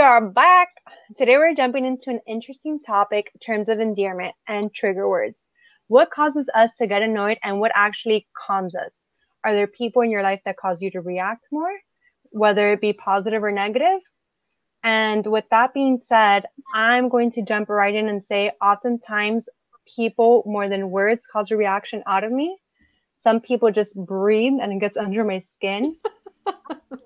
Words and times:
we 0.00 0.06
are 0.06 0.30
back. 0.30 0.70
Today 1.18 1.36
we're 1.36 1.52
jumping 1.52 1.84
into 1.84 2.08
an 2.08 2.20
interesting 2.26 2.80
topic, 2.80 3.30
terms 3.38 3.68
of 3.68 3.80
endearment 3.80 4.34
and 4.48 4.72
trigger 4.72 5.06
words. 5.06 5.46
What 5.88 6.10
causes 6.10 6.48
us 6.54 6.70
to 6.78 6.86
get 6.86 7.02
annoyed 7.02 7.36
and 7.44 7.60
what 7.60 7.70
actually 7.74 8.26
calms 8.34 8.74
us? 8.74 9.02
Are 9.44 9.52
there 9.52 9.66
people 9.66 10.00
in 10.00 10.10
your 10.10 10.22
life 10.22 10.40
that 10.46 10.56
cause 10.56 10.80
you 10.80 10.90
to 10.92 11.02
react 11.02 11.48
more, 11.52 11.70
whether 12.30 12.72
it 12.72 12.80
be 12.80 12.94
positive 12.94 13.44
or 13.44 13.52
negative? 13.52 14.00
And 14.82 15.26
with 15.26 15.44
that 15.50 15.74
being 15.74 16.00
said, 16.02 16.46
I'm 16.74 17.10
going 17.10 17.32
to 17.32 17.42
jump 17.42 17.68
right 17.68 17.94
in 17.94 18.08
and 18.08 18.24
say 18.24 18.52
oftentimes 18.62 19.50
people 19.94 20.42
more 20.46 20.70
than 20.70 20.90
words 20.90 21.26
cause 21.26 21.50
a 21.50 21.58
reaction 21.58 22.02
out 22.06 22.24
of 22.24 22.32
me. 22.32 22.56
Some 23.18 23.42
people 23.42 23.70
just 23.70 23.94
breathe 24.02 24.60
and 24.62 24.72
it 24.72 24.78
gets 24.78 24.96
under 24.96 25.24
my 25.24 25.40
skin. 25.40 25.94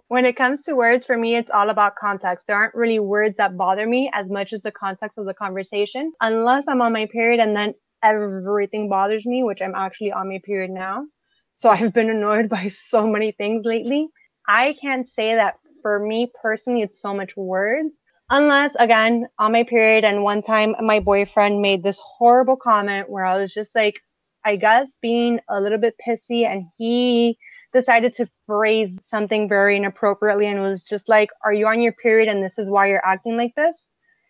When 0.08 0.24
it 0.24 0.36
comes 0.36 0.62
to 0.62 0.74
words, 0.74 1.06
for 1.06 1.16
me, 1.16 1.36
it's 1.36 1.50
all 1.50 1.70
about 1.70 1.96
context. 1.96 2.46
There 2.46 2.56
aren't 2.56 2.74
really 2.74 2.98
words 2.98 3.36
that 3.38 3.56
bother 3.56 3.86
me 3.86 4.10
as 4.12 4.28
much 4.28 4.52
as 4.52 4.62
the 4.62 4.70
context 4.70 5.18
of 5.18 5.26
the 5.26 5.34
conversation, 5.34 6.12
unless 6.20 6.68
I'm 6.68 6.82
on 6.82 6.92
my 6.92 7.06
period 7.06 7.40
and 7.40 7.56
then 7.56 7.74
everything 8.02 8.88
bothers 8.88 9.26
me, 9.26 9.42
which 9.42 9.62
I'm 9.62 9.74
actually 9.74 10.12
on 10.12 10.28
my 10.28 10.40
period 10.44 10.70
now. 10.70 11.06
So 11.52 11.68
I've 11.76 11.92
been 11.92 12.10
annoyed 12.10 12.48
by 12.48 12.68
so 12.68 13.06
many 13.06 13.32
things 13.32 13.64
lately. 13.64 14.08
I 14.46 14.74
can't 14.80 15.08
say 15.08 15.34
that 15.34 15.54
for 15.82 15.98
me 15.98 16.30
personally, 16.40 16.82
it's 16.82 17.00
so 17.00 17.14
much 17.14 17.36
words. 17.36 17.96
Unless 18.30 18.74
again, 18.76 19.26
on 19.38 19.52
my 19.52 19.64
period 19.64 20.04
and 20.04 20.22
one 20.22 20.42
time 20.42 20.74
my 20.80 21.00
boyfriend 21.00 21.60
made 21.60 21.82
this 21.82 22.00
horrible 22.02 22.56
comment 22.56 23.10
where 23.10 23.24
I 23.24 23.36
was 23.36 23.52
just 23.52 23.74
like, 23.74 24.00
I 24.44 24.56
guess 24.56 24.96
being 25.02 25.40
a 25.48 25.60
little 25.60 25.78
bit 25.78 25.94
pissy 26.06 26.46
and 26.46 26.64
he 26.76 27.38
decided 27.74 28.14
to 28.14 28.26
phrase 28.46 28.98
something 29.02 29.48
very 29.48 29.76
inappropriately 29.76 30.46
and 30.46 30.62
was 30.62 30.84
just 30.84 31.08
like, 31.08 31.28
are 31.44 31.52
you 31.52 31.66
on 31.66 31.82
your 31.82 31.92
period 31.92 32.28
and 32.28 32.42
this 32.42 32.58
is 32.58 32.70
why 32.70 32.86
you're 32.86 33.04
acting 33.04 33.36
like 33.36 33.54
this? 33.56 33.86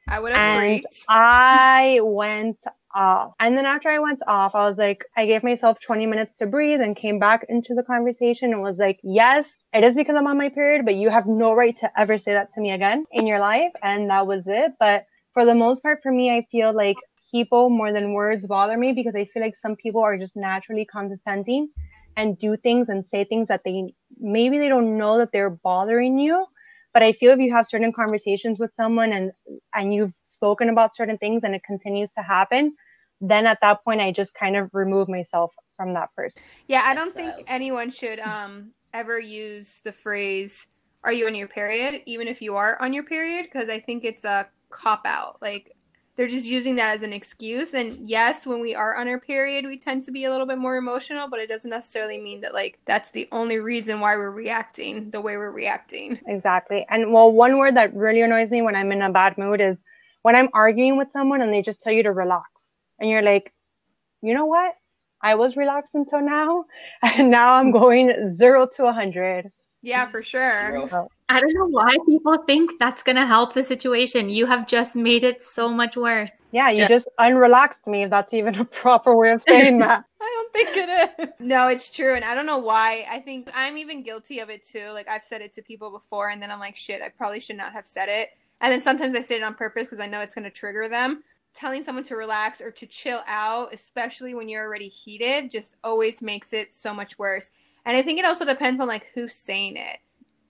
I 0.09 0.19
would 0.19 0.33
have 0.33 0.41
And 0.41 0.59
freaked. 0.59 1.05
I 1.09 2.01
went 2.03 2.59
off. 2.95 3.35
And 3.41 3.57
then 3.57 3.67
after 3.67 3.89
I 3.89 3.99
went 3.99 4.23
off, 4.27 4.55
I 4.55 4.69
was 4.69 4.79
like, 4.79 5.05
I 5.17 5.27
gave 5.27 5.43
myself 5.43 5.81
20 5.81 6.07
minutes 6.07 6.39
to 6.39 6.47
breathe 6.47 6.81
and 6.81 6.97
came 6.97 7.19
back 7.19 7.45
into 7.49 7.75
the 7.75 7.83
conversation 7.83 8.53
and 8.53 8.63
was 8.63 8.79
like, 8.79 8.99
yes, 9.03 9.49
it 9.73 9.85
is 9.85 9.95
because 9.95 10.17
I'm 10.17 10.27
on 10.27 10.39
my 10.39 10.49
period, 10.49 10.85
but 10.85 10.95
you 10.95 11.11
have 11.11 11.27
no 11.27 11.55
right 11.55 11.77
to 11.79 12.01
ever 12.01 12.19
say 12.19 12.33
that 12.33 12.51
to 12.53 12.61
me 12.61 12.73
again 12.73 13.05
in 13.13 13.27
your 13.27 13.39
life. 13.39 13.73
And 13.83 14.11
that 14.11 14.27
was 14.27 14.45
it. 14.47 14.73
But 14.79 15.07
for 15.33 15.45
the 15.45 15.55
most 15.55 15.83
part, 15.83 16.01
for 16.03 16.13
me, 16.13 16.31
I 16.31 16.47
feel 16.51 16.73
like 16.73 16.97
people 17.31 17.71
more 17.71 17.93
than 17.93 18.13
words 18.13 18.47
bother 18.47 18.77
me 18.77 18.93
because 18.93 19.15
I 19.15 19.25
feel 19.25 19.43
like 19.43 19.57
some 19.57 19.77
people 19.77 20.03
are 20.03 20.19
just 20.19 20.37
naturally 20.37 20.85
condescending 20.85 21.69
and 22.17 22.39
do 22.39 22.57
things 22.57 22.89
and 22.89 23.07
say 23.07 23.25
things 23.25 23.49
that 23.49 23.63
they 23.65 23.95
maybe 24.19 24.59
they 24.59 24.69
don't 24.69 24.97
know 24.97 25.19
that 25.19 25.33
they're 25.33 25.51
bothering 25.51 26.19
you. 26.19 26.47
But 26.93 27.03
I 27.03 27.13
feel 27.13 27.33
if 27.33 27.41
you 27.41 27.53
have 27.53 27.67
certain 27.67 27.93
conversations 27.93 28.59
with 28.59 28.75
someone 28.75 29.13
and 29.13 29.33
and 29.75 29.93
you've 29.93 30.15
spoken 30.23 30.69
about 30.69 30.95
certain 30.95 31.19
things 31.19 31.43
and 31.45 31.55
it 31.55 31.63
continues 31.65 32.13
to 32.13 32.23
happen, 32.23 32.77
then 33.21 33.47
at 33.47 33.59
that 33.63 33.85
point 33.85 34.01
I 34.01 34.13
just 34.13 34.35
kind 34.35 34.57
of 34.57 34.71
remove 34.73 35.09
myself 35.09 35.53
from 35.77 35.95
that 35.95 36.11
person. 36.15 36.43
Yeah, 36.69 36.83
I 36.85 36.95
don't 36.95 37.13
think 37.13 37.45
anyone 37.49 37.91
should 37.91 38.21
um 38.21 38.73
ever 38.93 39.19
use 39.19 39.81
the 39.83 39.93
phrase 39.93 40.67
"Are 41.03 41.13
you 41.13 41.27
on 41.27 41.35
your 41.35 41.49
period?" 41.49 42.03
even 42.07 42.29
if 42.29 42.41
you 42.41 42.55
are 42.57 42.81
on 42.81 42.93
your 42.93 43.05
period, 43.05 43.45
because 43.45 43.69
I 43.69 43.81
think 43.81 44.05
it's 44.05 44.25
a 44.25 44.49
cop 44.71 45.03
out. 45.05 45.39
Like 45.43 45.74
they're 46.17 46.29
just 46.29 46.47
using 46.47 46.77
that 46.77 46.97
as 46.97 47.03
an 47.03 47.13
excuse. 47.13 47.75
And 47.75 48.09
yes, 48.09 48.47
when 48.47 48.61
we 48.61 48.75
are 48.75 48.97
on 48.97 49.09
our 49.09 49.19
period, 49.19 49.67
we 49.67 49.79
tend 49.79 50.05
to 50.05 50.13
be 50.13 50.25
a 50.25 50.31
little 50.31 50.47
bit 50.47 50.59
more 50.59 50.77
emotional, 50.77 51.29
but 51.29 51.41
it 51.41 51.49
doesn't 51.49 51.71
necessarily 51.71 52.19
mean 52.19 52.41
that 52.43 52.55
like 52.55 52.79
that's 52.85 53.11
the 53.11 53.29
only 53.33 53.59
reason 53.59 54.01
why 54.01 54.17
we're 54.17 54.31
reacting 54.31 55.11
the 55.11 55.21
way 55.21 55.37
we're 55.37 55.51
reacting. 55.51 56.21
Exactly. 56.27 56.87
And 56.89 57.13
well, 57.13 57.33
one 57.33 57.59
word 57.59 57.77
that 57.77 57.95
really 57.95 58.23
annoys 58.23 58.51
me 58.51 58.63
when 58.63 58.77
I'm 58.77 58.93
in 58.93 59.03
a 59.03 59.11
bad 59.11 59.37
mood 59.39 59.61
is 59.61 59.81
when 60.23 60.37
I'm 60.37 60.49
arguing 60.55 60.97
with 60.97 61.11
someone 61.13 61.43
and 61.43 61.53
they 61.53 61.63
just 61.63 61.83
tell 61.83 61.93
you 61.93 62.05
to 62.05 62.13
relax. 62.13 62.49
And 63.01 63.11
you're 63.11 63.23
like, 63.23 63.53
you 64.23 64.35
know 64.35 64.47
what? 64.47 64.75
I 65.21 65.35
was 65.35 65.57
relaxed 65.57 65.95
until 65.95 66.21
now, 66.21 66.67
and 67.03 67.31
now 67.31 67.55
I'm 67.55 67.71
going 67.71 68.31
zero 68.31 68.69
to 68.77 68.87
a 68.87 68.93
hundred. 68.93 69.51
Yeah, 69.83 70.07
for 70.07 70.23
sure. 70.23 70.87
Bro. 70.89 71.09
I 71.29 71.41
don't 71.41 71.55
know 71.55 71.67
why 71.69 71.97
people 72.07 72.37
think 72.47 72.73
that's 72.79 73.03
going 73.03 73.17
to 73.17 73.25
help 73.25 73.55
the 73.55 73.65
situation. 73.65 74.29
You 74.29 74.45
have 74.47 74.67
just 74.67 74.95
made 74.95 75.25
it 75.25 75.43
so 75.43 75.69
much 75.71 75.97
worse. 75.97 76.31
Yeah, 76.53 76.69
you 76.71 76.83
Yeah. 76.83 76.89
just 76.89 77.09
unrelaxed 77.19 77.87
me, 77.87 78.03
if 78.03 78.11
that's 78.11 78.35
even 78.35 78.55
a 78.57 78.65
proper 78.65 79.17
way 79.17 79.31
of 79.31 79.43
saying 79.49 79.79
that. 79.79 80.05
I 80.21 80.33
don't 80.35 80.53
think 80.53 80.77
it 80.77 81.21
is. 81.21 81.29
No, 81.41 81.69
it's 81.69 81.91
true. 81.91 82.15
And 82.15 82.25
I 82.25 82.35
don't 82.35 82.47
know 82.47 82.59
why. 82.59 83.07
I 83.11 83.21
think 83.21 83.51
I'm 83.55 83.79
even 83.79 84.03
guilty 84.03 84.41
of 84.41 84.51
it 84.51 84.67
too. 84.67 84.91
Like, 84.91 85.09
I've 85.09 85.25
said 85.25 85.41
it 85.41 85.55
to 85.55 85.63
people 85.63 85.91
before, 85.91 86.29
and 86.29 86.43
then 86.43 86.51
I'm 86.51 86.61
like, 86.61 86.77
shit, 86.77 87.01
I 87.01 87.09
probably 87.09 87.41
should 87.41 87.57
not 87.57 87.73
have 87.73 87.87
said 87.87 88.09
it. 88.11 88.31
And 88.61 88.73
then 88.73 88.83
sometimes 88.83 89.17
I 89.17 89.21
say 89.21 89.37
it 89.37 89.43
on 89.43 89.55
purpose 89.55 89.89
because 89.89 90.01
I 90.01 90.07
know 90.07 90.21
it's 90.21 90.35
going 90.35 90.45
to 90.45 90.51
trigger 90.51 90.89
them. 90.89 91.23
Telling 91.55 91.85
someone 91.85 92.05
to 92.05 92.17
relax 92.17 92.61
or 92.61 92.71
to 92.73 92.87
chill 92.87 93.21
out, 93.27 93.73
especially 93.73 94.35
when 94.35 94.49
you're 94.49 94.65
already 94.67 94.89
heated, 94.89 95.51
just 95.51 95.77
always 95.85 96.21
makes 96.21 96.53
it 96.53 96.75
so 96.75 96.93
much 96.93 97.19
worse. 97.19 97.51
And 97.87 97.97
I 97.97 98.03
think 98.03 98.19
it 98.19 98.25
also 98.25 98.45
depends 98.45 98.81
on 98.81 98.89
like 98.89 99.07
who's 99.15 99.35
saying 99.35 99.77
it 99.77 99.99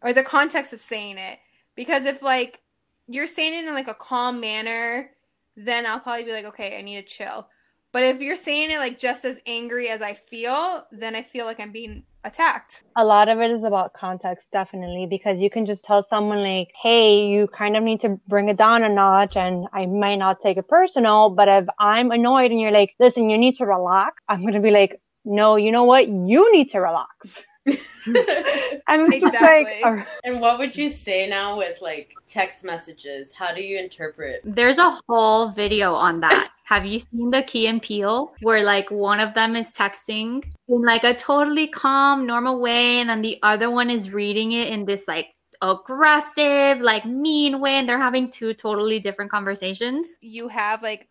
or 0.04 0.12
the 0.12 0.22
context 0.22 0.72
of 0.72 0.80
saying 0.80 1.18
it. 1.18 1.40
Because 1.74 2.04
if 2.04 2.22
like 2.22 2.60
you're 3.08 3.26
saying 3.26 3.54
it 3.54 3.66
in 3.66 3.74
like 3.74 3.88
a 3.88 3.94
calm 3.94 4.38
manner, 4.38 5.10
then 5.56 5.86
I'll 5.86 5.98
probably 5.98 6.24
be 6.24 6.32
like, 6.32 6.44
okay, 6.44 6.78
I 6.78 6.82
need 6.82 6.96
to 6.96 7.02
chill. 7.02 7.48
But 7.90 8.02
if 8.02 8.20
you're 8.20 8.36
saying 8.36 8.70
it 8.70 8.78
like 8.78 8.98
just 8.98 9.24
as 9.24 9.40
angry 9.46 9.88
as 9.88 10.02
I 10.02 10.14
feel, 10.14 10.84
then 10.90 11.14
I 11.14 11.22
feel 11.22 11.46
like 11.46 11.60
I'm 11.60 11.70
being 11.70 12.02
attacked. 12.24 12.82
A 12.96 13.04
lot 13.04 13.28
of 13.28 13.38
it 13.40 13.50
is 13.50 13.62
about 13.62 13.92
context, 13.92 14.48
definitely, 14.50 15.06
because 15.08 15.40
you 15.40 15.48
can 15.48 15.64
just 15.64 15.84
tell 15.84 16.02
someone 16.02 16.42
like, 16.42 16.72
Hey, 16.82 17.26
you 17.26 17.46
kind 17.46 17.76
of 17.76 17.82
need 17.82 18.00
to 18.00 18.20
bring 18.26 18.48
it 18.48 18.56
down 18.56 18.82
a 18.82 18.88
notch 18.88 19.36
and 19.36 19.66
I 19.72 19.86
might 19.86 20.16
not 20.16 20.40
take 20.40 20.56
it 20.56 20.68
personal, 20.68 21.30
but 21.30 21.48
if 21.48 21.66
I'm 21.78 22.10
annoyed 22.10 22.50
and 22.50 22.60
you're 22.60 22.72
like, 22.72 22.94
listen, 22.98 23.30
you 23.30 23.38
need 23.38 23.54
to 23.56 23.66
relax, 23.66 24.20
I'm 24.28 24.40
going 24.40 24.54
to 24.54 24.60
be 24.60 24.72
like, 24.72 25.00
no, 25.24 25.56
you 25.56 25.70
know 25.70 25.84
what? 25.84 26.08
You 26.08 26.52
need 26.52 26.70
to 26.70 26.80
relax. 26.80 27.44
I'm 28.86 29.10
just 29.10 29.22
like, 29.24 29.32
Exactly. 29.32 29.82
"All 29.84 30.02
and 30.24 30.40
what 30.40 30.58
would 30.58 30.76
you 30.76 30.90
say 30.90 31.26
now 31.26 31.56
with 31.56 31.80
like 31.80 32.12
text 32.26 32.64
messages? 32.64 33.32
How 33.32 33.54
do 33.54 33.62
you 33.62 33.78
interpret? 33.78 34.42
There's 34.44 34.78
a 34.78 34.98
whole 35.08 35.50
video 35.50 35.94
on 35.94 36.20
that. 36.20 36.50
Have 36.64 36.86
you 36.86 36.98
seen 36.98 37.30
the 37.30 37.42
Key 37.42 37.66
and 37.66 37.80
Peele 37.80 38.32
where 38.40 38.62
like 38.62 38.90
one 38.90 39.20
of 39.20 39.34
them 39.34 39.54
is 39.56 39.70
texting 39.70 40.44
in 40.68 40.82
like 40.82 41.04
a 41.04 41.14
totally 41.14 41.68
calm, 41.68 42.26
normal 42.26 42.60
way, 42.60 43.00
and 43.00 43.08
then 43.08 43.22
the 43.22 43.38
other 43.42 43.70
one 43.70 43.90
is 43.90 44.12
reading 44.12 44.52
it 44.52 44.68
in 44.68 44.84
this 44.84 45.02
like 45.06 45.28
aggressive, 45.62 46.80
like 46.80 47.06
mean 47.06 47.60
way, 47.60 47.74
and 47.74 47.88
they're 47.88 47.98
having 47.98 48.30
two 48.30 48.54
totally 48.54 48.98
different 48.98 49.30
conversations? 49.30 50.06
You 50.20 50.48
have 50.48 50.82
like 50.82 51.08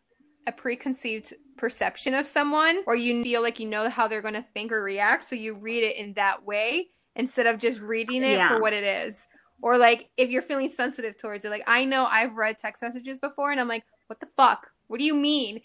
a 0.48 0.52
preconceived 0.52 1.34
perception 1.58 2.14
of 2.14 2.26
someone, 2.26 2.84
or 2.88 2.96
you 2.96 3.24
feel 3.24 3.42
like 3.42 3.60
you 3.60 3.68
know 3.68 3.90
how 3.90 4.08
they're 4.08 4.22
going 4.22 4.34
to 4.34 4.46
think 4.54 4.72
or 4.72 4.82
react, 4.84 5.24
so 5.24 5.36
you 5.36 5.56
read 5.56 5.84
it 5.84 5.98
in 5.98 6.14
that 6.14 6.46
way 6.46 6.88
instead 7.16 7.46
of 7.48 7.60
just 7.60 7.80
reading 7.80 8.24
it 8.24 8.38
Yeah. 8.38 8.50
for 8.50 8.60
what 8.62 8.74
it 8.74 8.84
is. 8.84 9.28
Or 9.62 9.78
like 9.78 10.10
if 10.18 10.30
you're 10.30 10.42
feeling 10.42 10.70
sensitive 10.70 11.18
towards 11.18 11.46
it, 11.46 11.50
like 11.50 11.64
I 11.68 11.86
know 11.86 12.06
I've 12.06 12.36
read 12.36 12.58
text 12.58 12.84
messages 12.84 13.20
before, 13.20 13.52
and 13.52 13.60
I'm 13.60 13.68
like, 13.68 13.84
what 14.08 14.20
the 14.20 14.28
fuck? 14.36 14.68
What 14.88 15.00
do 15.00 15.06
you 15.06 15.16
mean? 15.16 15.62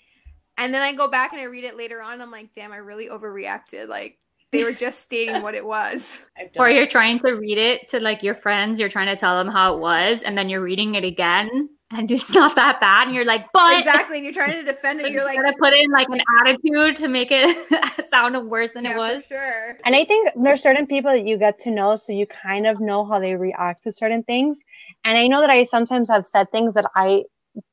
And 0.57 0.73
then 0.75 0.83
I 0.83 0.93
go 0.93 1.09
back 1.09 1.33
and 1.33 1.41
I 1.41 1.45
read 1.45 1.65
it 1.65 1.77
later 1.77 2.03
on. 2.03 2.15
And 2.15 2.23
I'm 2.23 2.31
like, 2.31 2.53
damn, 2.53 2.73
I 2.73 2.79
really 2.79 3.09
overreacted. 3.09 3.89
Like 3.89 4.19
they 4.51 4.65
were 4.65 4.73
just 4.73 5.01
stating 5.01 5.43
what 5.43 5.55
it 5.55 5.65
was. 5.65 6.25
Or 6.57 6.71
you're 6.71 6.87
trying 6.87 7.19
to 7.21 7.33
read 7.33 7.59
it 7.59 7.89
to 7.91 8.01
like 8.01 8.23
your 8.23 8.35
friends, 8.37 8.79
you're 8.81 8.89
trying 8.89 9.07
to 9.15 9.17
tell 9.17 9.37
them 9.43 9.53
how 9.53 9.75
it 9.75 9.81
was, 9.81 10.23
and 10.23 10.37
then 10.39 10.49
you're 10.49 10.63
reading 10.63 10.95
it 10.95 11.05
again, 11.05 11.69
and 11.91 12.11
it's 12.11 12.33
not 12.33 12.55
that 12.57 12.81
bad, 12.81 13.09
and 13.09 13.15
you're 13.15 13.25
like, 13.25 13.47
but 13.53 13.79
exactly. 13.79 14.19
And 14.19 14.25
you're 14.25 14.35
trying 14.35 14.53
to 14.53 14.63
defend 14.63 15.01
it. 15.01 15.11
You're 15.11 15.25
like, 15.25 15.37
Instead 15.37 15.55
of 15.55 15.59
put 15.61 15.73
in 15.73 15.91
like 15.91 16.09
an 16.11 16.21
attitude 16.41 16.97
to 16.97 17.09
make 17.09 17.29
it 17.31 18.09
sound 18.11 18.49
worse 18.49 18.73
than 18.73 18.85
yeah, 18.85 18.95
it 18.95 18.99
was. 18.99 19.23
for 19.25 19.35
sure. 19.35 19.79
And 19.85 19.95
I 19.97 20.05
think 20.05 20.31
there's 20.37 20.63
certain 20.63 20.87
people 20.87 21.11
that 21.13 21.27
you 21.27 21.39
get 21.39 21.59
to 21.61 21.71
know, 21.71 21.97
so 21.97 22.13
you 22.13 22.27
kind 22.27 22.67
of 22.67 22.81
know 22.81 23.05
how 23.05 23.19
they 23.19 23.35
react 23.35 23.85
to 23.85 23.93
certain 23.93 24.23
things. 24.23 24.59
And 25.05 25.17
I 25.17 25.27
know 25.27 25.41
that 25.41 25.51
I 25.51 25.65
sometimes 25.65 26.09
have 26.11 26.27
said 26.27 26.51
things 26.51 26.75
that 26.75 26.91
I 26.95 27.25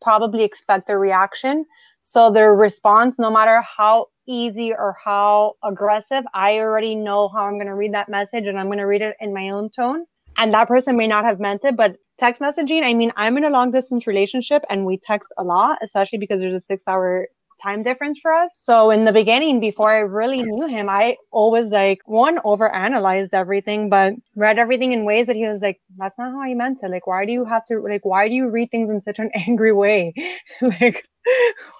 probably 0.01 0.43
expect 0.43 0.89
a 0.89 0.97
reaction. 0.97 1.65
So 2.01 2.31
their 2.31 2.53
response, 2.53 3.19
no 3.19 3.31
matter 3.31 3.61
how 3.61 4.07
easy 4.27 4.73
or 4.73 4.95
how 5.03 5.53
aggressive, 5.63 6.23
I 6.33 6.59
already 6.59 6.95
know 6.95 7.29
how 7.29 7.45
I'm 7.45 7.55
going 7.55 7.67
to 7.67 7.75
read 7.75 7.93
that 7.93 8.09
message 8.09 8.45
and 8.45 8.59
I'm 8.59 8.67
going 8.67 8.79
to 8.79 8.85
read 8.85 9.01
it 9.01 9.15
in 9.19 9.33
my 9.33 9.49
own 9.49 9.69
tone. 9.69 10.05
And 10.37 10.53
that 10.53 10.67
person 10.67 10.97
may 10.97 11.07
not 11.07 11.25
have 11.25 11.39
meant 11.39 11.63
it, 11.65 11.75
but 11.75 11.97
text 12.19 12.41
messaging, 12.41 12.83
I 12.83 12.93
mean, 12.93 13.11
I'm 13.15 13.37
in 13.37 13.43
a 13.43 13.49
long 13.49 13.71
distance 13.71 14.07
relationship 14.07 14.63
and 14.69 14.85
we 14.85 14.97
text 14.97 15.33
a 15.37 15.43
lot, 15.43 15.79
especially 15.81 16.19
because 16.19 16.41
there's 16.41 16.53
a 16.53 16.59
six 16.59 16.83
hour 16.87 17.27
time 17.61 17.83
difference 17.83 18.19
for 18.19 18.33
us. 18.33 18.51
So 18.61 18.91
in 18.91 19.05
the 19.05 19.13
beginning, 19.13 19.59
before 19.59 19.89
I 19.89 19.99
really 19.99 20.41
knew 20.43 20.67
him, 20.67 20.89
I 20.89 21.17
always 21.31 21.71
like 21.71 21.99
one 22.05 22.37
overanalyzed 22.39 23.33
everything, 23.33 23.89
but 23.89 24.13
read 24.35 24.59
everything 24.59 24.91
in 24.91 25.05
ways 25.05 25.27
that 25.27 25.35
he 25.35 25.45
was 25.45 25.61
like, 25.61 25.79
that's 25.97 26.17
not 26.17 26.31
how 26.31 26.41
I 26.41 26.53
meant 26.53 26.83
it. 26.83 26.91
Like, 26.91 27.07
why 27.07 27.25
do 27.25 27.31
you 27.31 27.45
have 27.45 27.65
to, 27.65 27.79
like, 27.79 28.05
why 28.05 28.27
do 28.27 28.35
you 28.35 28.49
read 28.49 28.71
things 28.71 28.89
in 28.89 29.01
such 29.01 29.19
an 29.19 29.31
angry 29.47 29.71
way? 29.71 30.13
like, 30.61 31.07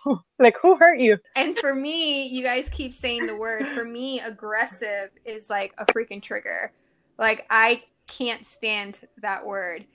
like 0.40 0.58
who 0.62 0.76
hurt 0.76 1.00
you? 1.00 1.18
And 1.36 1.58
for 1.58 1.76
me, 1.76 2.28
you 2.28 2.44
guys 2.44 2.70
keep 2.70 2.94
saying 2.94 3.28
the 3.28 3.36
word. 3.36 3.68
For 3.68 3.86
me, 3.86 4.20
aggressive 4.22 5.12
is 5.26 5.50
like 5.50 5.74
a 5.78 5.86
freaking 5.86 6.22
trigger. 6.22 6.72
Like 7.18 7.46
I 7.50 7.84
can't 8.08 8.46
stand 8.46 9.02
that 9.22 9.46
word. 9.46 9.86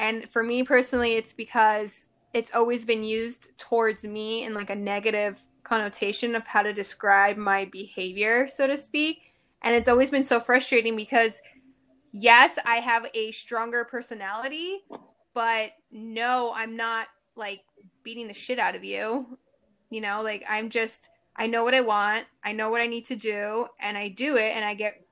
And 0.00 0.28
for 0.30 0.42
me 0.42 0.62
personally, 0.64 1.12
it's 1.12 1.34
because 1.34 2.06
it's 2.32 2.50
always 2.54 2.86
been 2.86 3.04
used 3.04 3.56
towards 3.58 4.02
me 4.02 4.44
in 4.44 4.54
like 4.54 4.70
a 4.70 4.74
negative 4.74 5.38
connotation 5.62 6.34
of 6.34 6.46
how 6.46 6.62
to 6.62 6.72
describe 6.72 7.36
my 7.36 7.66
behavior, 7.66 8.48
so 8.48 8.66
to 8.66 8.78
speak. 8.78 9.34
And 9.60 9.76
it's 9.76 9.88
always 9.88 10.08
been 10.08 10.24
so 10.24 10.40
frustrating 10.40 10.96
because 10.96 11.42
yes, 12.12 12.58
I 12.64 12.76
have 12.76 13.10
a 13.12 13.30
stronger 13.32 13.84
personality, 13.84 14.78
but 15.34 15.72
no, 15.92 16.54
I'm 16.56 16.76
not 16.76 17.08
like 17.36 17.60
beating 18.02 18.26
the 18.26 18.34
shit 18.34 18.58
out 18.58 18.74
of 18.74 18.82
you. 18.82 19.38
You 19.90 20.00
know, 20.00 20.22
like 20.22 20.44
I'm 20.48 20.70
just 20.70 21.10
I 21.36 21.46
know 21.46 21.62
what 21.62 21.74
I 21.74 21.82
want, 21.82 22.24
I 22.42 22.52
know 22.52 22.70
what 22.70 22.80
I 22.80 22.86
need 22.86 23.04
to 23.06 23.16
do, 23.16 23.66
and 23.78 23.98
I 23.98 24.08
do 24.08 24.36
it 24.36 24.56
and 24.56 24.64
I 24.64 24.72
get 24.72 25.04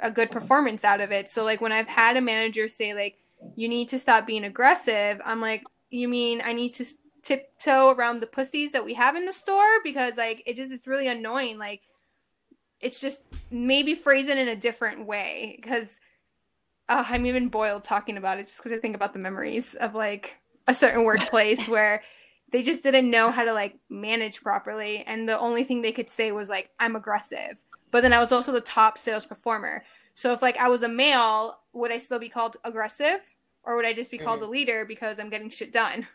a 0.00 0.10
good 0.10 0.32
performance 0.32 0.82
out 0.82 1.00
of 1.00 1.12
it. 1.12 1.30
So 1.30 1.44
like 1.44 1.60
when 1.60 1.70
I've 1.70 1.86
had 1.86 2.16
a 2.16 2.20
manager 2.20 2.66
say 2.66 2.94
like 2.94 3.21
you 3.56 3.68
need 3.68 3.88
to 3.88 3.98
stop 3.98 4.26
being 4.26 4.44
aggressive, 4.44 5.20
I'm 5.24 5.40
like, 5.40 5.64
you 5.90 6.08
mean 6.08 6.42
I 6.44 6.52
need 6.52 6.74
to 6.74 6.86
tiptoe 7.22 7.90
around 7.90 8.20
the 8.20 8.26
pussies 8.26 8.72
that 8.72 8.84
we 8.84 8.94
have 8.94 9.16
in 9.16 9.26
the 9.26 9.32
store? 9.32 9.82
Because 9.84 10.16
like 10.16 10.42
it 10.46 10.56
just 10.56 10.72
it's 10.72 10.88
really 10.88 11.08
annoying. 11.08 11.58
Like 11.58 11.82
it's 12.80 13.00
just 13.00 13.22
maybe 13.50 13.94
phrase 13.94 14.28
it 14.28 14.38
in 14.38 14.48
a 14.48 14.56
different 14.56 15.06
way. 15.06 15.58
Because 15.60 15.98
uh, 16.88 17.04
I'm 17.08 17.26
even 17.26 17.48
boiled 17.48 17.84
talking 17.84 18.16
about 18.16 18.38
it 18.38 18.46
just 18.46 18.62
because 18.62 18.76
I 18.76 18.80
think 18.80 18.96
about 18.96 19.12
the 19.12 19.18
memories 19.18 19.74
of 19.74 19.94
like 19.94 20.36
a 20.66 20.74
certain 20.74 21.04
workplace 21.04 21.68
where 21.68 22.02
they 22.50 22.62
just 22.62 22.82
didn't 22.82 23.10
know 23.10 23.30
how 23.30 23.44
to 23.44 23.52
like 23.52 23.76
manage 23.88 24.42
properly. 24.42 25.04
And 25.06 25.28
the 25.28 25.38
only 25.38 25.64
thing 25.64 25.82
they 25.82 25.92
could 25.92 26.10
say 26.10 26.32
was 26.32 26.48
like 26.48 26.70
I'm 26.78 26.96
aggressive. 26.96 27.62
But 27.90 28.02
then 28.02 28.12
I 28.12 28.18
was 28.18 28.32
also 28.32 28.52
the 28.52 28.60
top 28.60 28.98
sales 28.98 29.26
performer. 29.26 29.84
So 30.14 30.32
if 30.32 30.42
like 30.42 30.56
I 30.56 30.68
was 30.68 30.82
a 30.82 30.88
male 30.88 31.58
would 31.72 31.92
I 31.92 31.98
still 31.98 32.18
be 32.18 32.28
called 32.28 32.56
aggressive 32.64 33.20
or 33.64 33.76
would 33.76 33.86
I 33.86 33.92
just 33.92 34.10
be 34.10 34.18
called 34.18 34.40
Mhm. 34.40 34.46
a 34.46 34.50
leader 34.50 34.84
because 34.84 35.18
I'm 35.18 35.30
getting 35.30 35.50
shit 35.50 35.72
done 35.72 36.06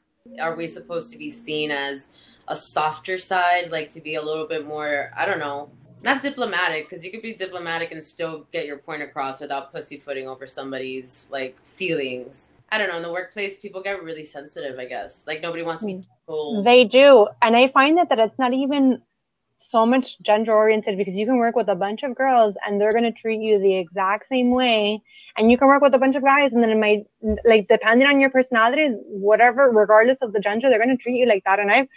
Are 0.42 0.56
we 0.56 0.68
supposed 0.68 1.12
to 1.14 1.18
be 1.18 1.30
seen 1.30 1.72
as 1.72 2.10
a 2.50 2.56
softer 2.56 3.18
side, 3.18 3.72
like 3.72 3.88
to 3.92 4.02
be 4.02 4.16
a 4.16 4.22
little 4.22 4.46
bit 4.46 4.66
more, 4.66 5.10
I 5.16 5.26
don't 5.26 5.40
know, 5.40 5.70
not 6.04 6.22
diplomatic, 6.22 6.84
because 6.90 7.06
you 7.06 7.12
could 7.12 7.22
be 7.22 7.34
diplomatic 7.34 7.92
and 7.94 8.04
still 8.04 8.46
get 8.52 8.66
your 8.66 8.78
point 8.78 9.02
across 9.02 9.40
without 9.40 9.72
pussyfooting 9.72 10.28
over 10.28 10.46
somebody's 10.46 11.28
like 11.32 11.56
feelings. 11.64 12.50
I 12.70 12.78
don't 12.78 12.90
know. 12.90 12.98
In 12.98 13.04
the 13.04 13.12
workplace, 13.12 13.58
people 13.60 13.82
get 13.82 14.04
really 14.04 14.26
sensitive. 14.26 14.78
I 14.78 14.86
guess 14.86 15.26
like 15.26 15.42
nobody 15.42 15.64
wants 15.64 15.82
to 15.84 15.88
be 15.88 16.04
told. 16.28 16.66
They 16.66 16.84
do. 16.84 17.30
And 17.42 17.56
I 17.56 17.68
find 17.68 17.98
that, 17.98 18.10
that 18.10 18.20
it's 18.20 18.38
not 18.38 18.54
even 18.54 19.02
so 19.58 19.86
much 19.86 20.20
gender 20.22 20.54
oriented 20.54 20.98
because 20.98 21.16
you 21.16 21.26
can 21.26 21.38
work 21.38 21.56
with 21.56 21.68
a 21.68 21.76
bunch 21.76 22.04
of 22.04 22.16
girls 22.16 22.58
and 22.66 22.80
they're 22.80 22.92
going 22.92 23.04
to 23.04 23.12
treat 23.12 23.42
you 23.42 23.60
the 23.60 23.76
exact 23.76 24.28
same 24.28 24.52
way. 24.52 25.02
And 25.36 25.52
you 25.52 25.58
can 25.58 25.68
work 25.68 25.82
with 25.82 25.94
a 25.96 26.00
bunch 26.00 26.16
of 26.16 26.24
guys 26.24 26.54
and 26.54 26.64
then 26.64 26.70
it 26.70 26.78
might, 26.78 27.06
like, 27.44 27.68
depending 27.68 28.08
on 28.08 28.20
your 28.20 28.30
personality, 28.30 28.96
whatever, 29.06 29.70
regardless 29.70 30.20
of 30.22 30.32
the 30.34 30.40
gender, 30.40 30.70
they're 30.70 30.84
going 30.84 30.96
to 30.96 31.02
treat 31.02 31.18
you 31.18 31.26
like 31.26 31.44
that. 31.46 31.60
And 31.60 31.72
I've, 31.72 31.88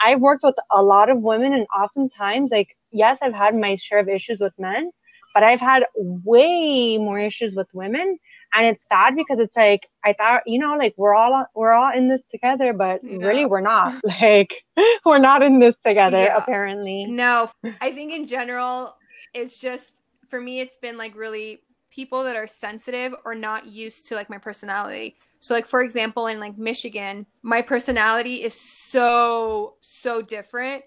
I've 0.00 0.20
worked 0.20 0.42
with 0.44 0.54
a 0.70 0.82
lot 0.82 1.10
of 1.10 1.18
women 1.20 1.52
and 1.52 1.66
oftentimes, 1.76 2.50
like, 2.50 2.76
yes, 2.92 3.18
I've 3.20 3.34
had 3.34 3.54
my 3.56 3.76
share 3.76 3.98
of 3.98 4.08
issues 4.08 4.38
with 4.40 4.52
men, 4.58 4.90
but 5.34 5.42
I've 5.42 5.60
had 5.60 5.84
way 5.96 6.98
more 6.98 7.18
issues 7.18 7.54
with 7.54 7.68
women 7.72 8.18
and 8.54 8.66
it's 8.66 8.86
sad 8.88 9.14
because 9.14 9.38
it's 9.38 9.56
like 9.56 9.88
I 10.04 10.12
thought, 10.12 10.42
you 10.46 10.58
know, 10.58 10.76
like 10.76 10.94
we're 10.96 11.14
all 11.14 11.46
we're 11.54 11.72
all 11.72 11.92
in 11.92 12.08
this 12.08 12.22
together, 12.24 12.72
but 12.72 13.00
really 13.02 13.44
we're 13.46 13.60
not. 13.60 13.94
Like 14.04 14.64
we're 15.04 15.18
not 15.18 15.42
in 15.42 15.58
this 15.58 15.76
together, 15.84 16.18
Yeah. 16.18 16.36
apparently. 16.36 17.04
No, 17.04 17.50
I 17.80 17.92
think 17.92 18.12
in 18.12 18.26
general, 18.26 18.96
it's 19.34 19.56
just 19.56 19.92
for 20.28 20.40
me, 20.40 20.60
it's 20.60 20.76
been 20.76 20.96
like 20.96 21.14
really 21.16 21.62
people 21.90 22.24
that 22.24 22.36
are 22.36 22.46
sensitive 22.46 23.14
or 23.24 23.34
not 23.34 23.66
used 23.66 24.06
to 24.08 24.14
like 24.14 24.30
my 24.30 24.38
personality. 24.38 25.16
So, 25.40 25.54
like, 25.54 25.66
for 25.66 25.80
example, 25.82 26.26
in 26.26 26.40
like 26.40 26.58
Michigan, 26.58 27.26
my 27.42 27.62
personality 27.62 28.42
is 28.42 28.54
so, 28.54 29.74
so 29.80 30.20
different 30.22 30.84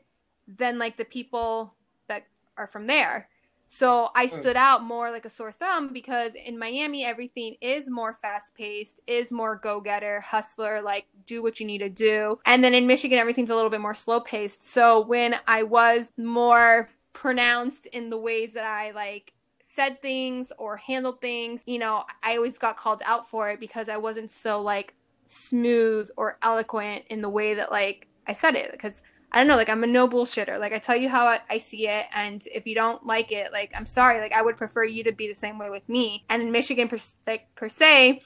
than 0.47 0.77
like 0.77 0.97
the 0.97 1.05
people 1.05 1.75
that 2.07 2.25
are 2.57 2.67
from 2.67 2.87
there. 2.87 3.29
So 3.73 4.09
I 4.15 4.25
Mm. 4.27 4.41
stood 4.41 4.57
out 4.57 4.83
more 4.83 5.12
like 5.12 5.23
a 5.23 5.29
sore 5.29 5.53
thumb 5.53 5.94
because 5.94 6.33
in 6.35 6.59
Miami, 6.59 7.06
everything 7.06 7.56
is 7.62 7.89
more 7.89 8.13
fast 8.13 8.53
paced, 8.53 9.00
is 9.07 9.31
more 9.31 9.56
go 9.56 9.79
getter, 9.79 10.19
hustler, 10.19 10.81
like 10.81 11.06
do 11.25 11.41
what 11.41 11.62
you 11.62 11.65
need 11.65 11.77
to 11.77 11.88
do. 11.88 12.38
And 12.45 12.62
then 12.65 12.73
in 12.73 12.85
Michigan, 12.85 13.18
everything's 13.18 13.50
a 13.50 13.56
little 13.56 13.69
bit 13.69 13.79
more 13.79 13.95
slow 13.95 14.19
paced. 14.19 14.68
So 14.68 15.00
when 15.00 15.35
I 15.47 15.63
was 15.63 16.12
more 16.18 16.89
pronounced 17.13 17.85
in 17.88 18.09
the 18.09 18.18
ways 18.18 18.51
that 18.53 18.65
I 18.65 18.91
like 18.91 19.31
said 19.63 20.01
things 20.01 20.51
or 20.57 20.75
handled 20.75 21.21
things, 21.21 21.63
you 21.65 21.79
know, 21.79 22.03
I 22.23 22.35
always 22.35 22.57
got 22.57 22.75
called 22.75 23.01
out 23.06 23.29
for 23.29 23.50
it 23.51 23.62
because 23.62 23.88
I 23.88 23.95
wasn't 23.95 24.31
so 24.31 24.62
like 24.62 24.95
smooth 25.25 26.09
or 26.18 26.38
eloquent 26.41 27.06
in 27.09 27.21
the 27.21 27.29
way 27.29 27.53
that 27.53 27.71
like 27.71 28.09
I 28.27 28.33
said 28.33 28.56
it 28.56 28.71
because 28.73 29.01
I 29.31 29.39
don't 29.39 29.48
know, 29.48 29.56
like 29.56 29.69
I'm 29.69 29.83
a 29.83 29.88
no 29.88 30.10
bullshitter. 30.10 30.60
Like 30.60 30.74
I 30.74 30.80
tell 30.80 30.98
you 30.98 31.07
how 31.07 31.25
I, 31.25 31.39
I 31.50 31.57
see 31.57 31.88
it, 31.88 32.06
and 32.13 32.44
if 32.54 32.68
you 32.68 32.75
don't 32.75 33.06
like 33.06 33.31
it, 33.31 33.51
like 33.54 33.72
I'm 33.75 33.86
sorry. 33.86 34.19
Like 34.19 34.33
I 34.33 34.42
would 34.42 34.57
prefer 34.57 34.83
you 34.83 35.04
to 35.06 35.13
be 35.13 35.28
the 35.28 35.36
same 35.36 35.57
way 35.57 35.69
with 35.69 35.88
me. 35.88 36.25
And 36.30 36.42
in 36.42 36.51
Michigan, 36.51 36.88
per, 36.89 36.98
like 37.25 37.48
per 37.56 37.69
se, 37.69 38.22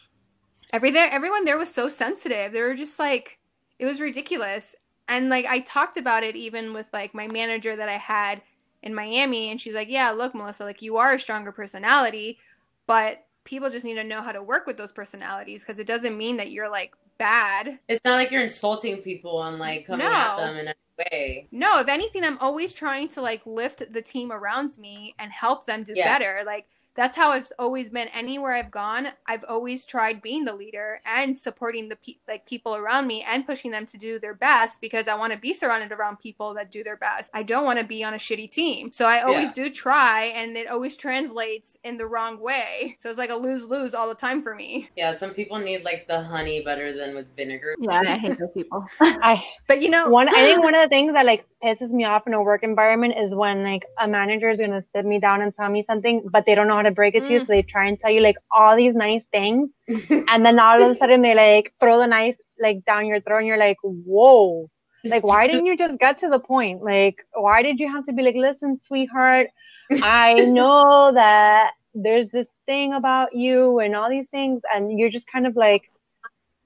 every 0.73 0.89
there, 0.89 1.09
everyone 1.11 1.45
there 1.45 1.57
was 1.57 1.71
so 1.71 1.89
sensitive. 1.89 2.51
They 2.51 2.61
were 2.61 2.73
just 2.73 2.97
like, 2.97 3.37
it 3.77 3.85
was 3.85 4.01
ridiculous. 4.01 4.75
And 5.07 5.29
like 5.29 5.45
I 5.45 5.59
talked 5.59 5.97
about 5.97 6.23
it 6.23 6.35
even 6.35 6.73
with 6.73 6.87
like 6.91 7.13
my 7.13 7.27
manager 7.27 7.75
that 7.75 7.89
I 7.89 7.97
had 7.97 8.41
in 8.81 8.95
Miami, 8.95 9.51
and 9.51 9.61
she's 9.61 9.75
like, 9.75 9.89
yeah, 9.89 10.09
look, 10.11 10.33
Melissa, 10.33 10.63
like 10.63 10.81
you 10.81 10.97
are 10.97 11.13
a 11.13 11.19
stronger 11.19 11.51
personality, 11.51 12.39
but 12.87 13.25
people 13.43 13.69
just 13.69 13.85
need 13.85 13.95
to 13.95 14.03
know 14.03 14.21
how 14.21 14.31
to 14.31 14.41
work 14.41 14.65
with 14.65 14.77
those 14.77 14.91
personalities 14.91 15.61
because 15.61 15.79
it 15.79 15.87
doesn't 15.87 16.17
mean 16.17 16.37
that 16.37 16.51
you're 16.51 16.69
like 16.69 16.93
bad. 17.17 17.79
It's 17.87 18.01
not 18.05 18.15
like 18.15 18.31
you're 18.31 18.41
insulting 18.41 19.01
people 19.01 19.41
and 19.43 19.59
like 19.59 19.85
coming 19.85 20.05
at 20.07 20.37
them 20.37 20.55
in 20.57 20.67
any 20.67 20.75
way. 21.11 21.47
No, 21.51 21.79
if 21.79 21.87
anything, 21.87 22.23
I'm 22.23 22.37
always 22.39 22.73
trying 22.73 23.07
to 23.09 23.21
like 23.21 23.45
lift 23.45 23.91
the 23.91 24.01
team 24.01 24.31
around 24.31 24.77
me 24.77 25.15
and 25.19 25.31
help 25.31 25.65
them 25.67 25.83
do 25.83 25.93
Yeah. 25.95 26.05
better. 26.17 26.43
Like 26.45 26.65
that's 26.95 27.17
how 27.17 27.33
it's 27.33 27.51
always 27.59 27.89
been. 27.89 28.07
Anywhere 28.09 28.53
I've 28.53 28.71
gone, 28.71 29.09
I've 29.27 29.43
always 29.47 29.85
tried 29.85 30.21
being 30.21 30.45
the 30.45 30.55
leader 30.55 30.99
and 31.05 31.35
supporting 31.37 31.89
the 31.89 31.97
pe- 31.97 32.19
like 32.27 32.45
people 32.45 32.75
around 32.75 33.07
me 33.07 33.21
and 33.27 33.45
pushing 33.45 33.71
them 33.71 33.85
to 33.87 33.97
do 33.97 34.17
their 34.19 34.33
best 34.33 34.79
because 34.81 35.07
I 35.07 35.15
want 35.15 35.33
to 35.33 35.39
be 35.39 35.53
surrounded 35.53 35.91
around 35.91 36.19
people 36.19 36.53
that 36.53 36.71
do 36.71 36.83
their 36.83 36.97
best. 36.97 37.29
I 37.33 37.43
don't 37.43 37.65
want 37.65 37.79
to 37.79 37.85
be 37.85 38.03
on 38.03 38.13
a 38.13 38.17
shitty 38.17 38.49
team. 38.51 38.91
So 38.91 39.05
I 39.05 39.21
always 39.21 39.47
Yeah. 39.47 39.53
do 39.53 39.69
try, 39.69 40.25
and 40.25 40.55
it 40.55 40.67
always 40.67 40.95
translates 40.95 41.77
in 41.83 41.97
the 41.97 42.07
wrong 42.07 42.39
way. 42.39 42.95
So 42.99 43.09
it's 43.09 43.17
like 43.19 43.29
a 43.29 43.35
lose 43.35 43.65
lose 43.65 43.93
all 43.93 44.07
the 44.07 44.15
time 44.15 44.41
for 44.41 44.55
me. 44.55 44.89
Yeah, 44.95 45.11
some 45.11 45.31
people 45.31 45.59
need 45.59 45.83
like 45.83 46.07
the 46.07 46.21
honey 46.23 46.61
better 46.63 46.91
than 46.95 47.13
with 47.15 47.35
vinegar. 47.35 47.75
Yeah, 47.79 47.99
I 48.07 48.17
hate 48.17 48.37
those 48.39 48.51
people. 48.53 48.85
I 49.01 49.43
But 49.67 49.81
you 49.81 49.89
know, 49.89 50.07
one 50.09 50.29
I 50.29 50.43
think 50.43 50.59
one 50.63 50.75
of 50.75 50.81
the 50.81 50.89
things 50.89 51.13
that 51.13 51.25
like 51.25 51.45
pisses 51.65 51.91
me 51.99 52.03
off 52.05 52.27
in 52.27 52.33
a 52.33 52.41
work 52.49 52.63
environment 52.63 53.15
is 53.17 53.33
when 53.33 53.63
like 53.63 53.85
a 53.99 54.07
manager 54.07 54.49
is 54.49 54.59
gonna 54.59 54.81
sit 54.81 55.05
me 55.13 55.19
down 55.19 55.41
and 55.41 55.53
tell 55.59 55.69
me 55.69 55.81
something, 55.89 56.21
but 56.35 56.45
they 56.45 56.55
don't 56.55 56.67
know 56.67 56.75
how 56.81 56.87
to 56.89 56.91
break 57.01 57.15
it 57.15 57.25
to 57.25 57.33
you, 57.33 57.39
Mm. 57.39 57.45
so 57.45 57.53
they 57.53 57.61
try 57.63 57.85
and 57.87 57.99
tell 57.99 58.11
you 58.11 58.21
like 58.21 58.37
all 58.51 58.75
these 58.81 58.95
nice 59.05 59.25
things, 59.37 59.69
and 60.31 60.45
then 60.45 60.59
all 60.59 60.81
of 60.81 60.91
a 60.95 60.97
sudden 60.99 61.21
they 61.27 61.35
like 61.43 61.73
throw 61.79 61.97
the 62.03 62.07
knife 62.15 62.37
like 62.65 62.85
down 62.85 63.05
your 63.11 63.21
throat, 63.21 63.39
and 63.39 63.47
you're 63.47 63.57
like, 63.57 63.77
whoa. 63.83 64.69
Like, 65.13 65.23
why 65.23 65.47
didn't 65.51 65.65
you 65.65 65.77
just 65.77 65.99
get 65.99 66.17
to 66.19 66.29
the 66.29 66.39
point? 66.39 66.83
Like, 66.83 67.17
why 67.33 67.61
did 67.61 67.79
you 67.79 67.89
have 67.95 68.05
to 68.05 68.13
be 68.13 68.23
like, 68.27 68.35
listen, 68.35 68.77
sweetheart, 68.79 69.47
I 70.01 70.33
know 70.57 71.11
that 71.13 71.73
there's 71.93 72.29
this 72.29 72.51
thing 72.65 72.93
about 72.93 73.35
you 73.35 73.79
and 73.79 73.95
all 73.95 74.09
these 74.09 74.27
things, 74.29 74.63
and 74.73 74.97
you're 74.97 75.09
just 75.17 75.27
kind 75.27 75.45
of 75.47 75.55
like, 75.55 75.83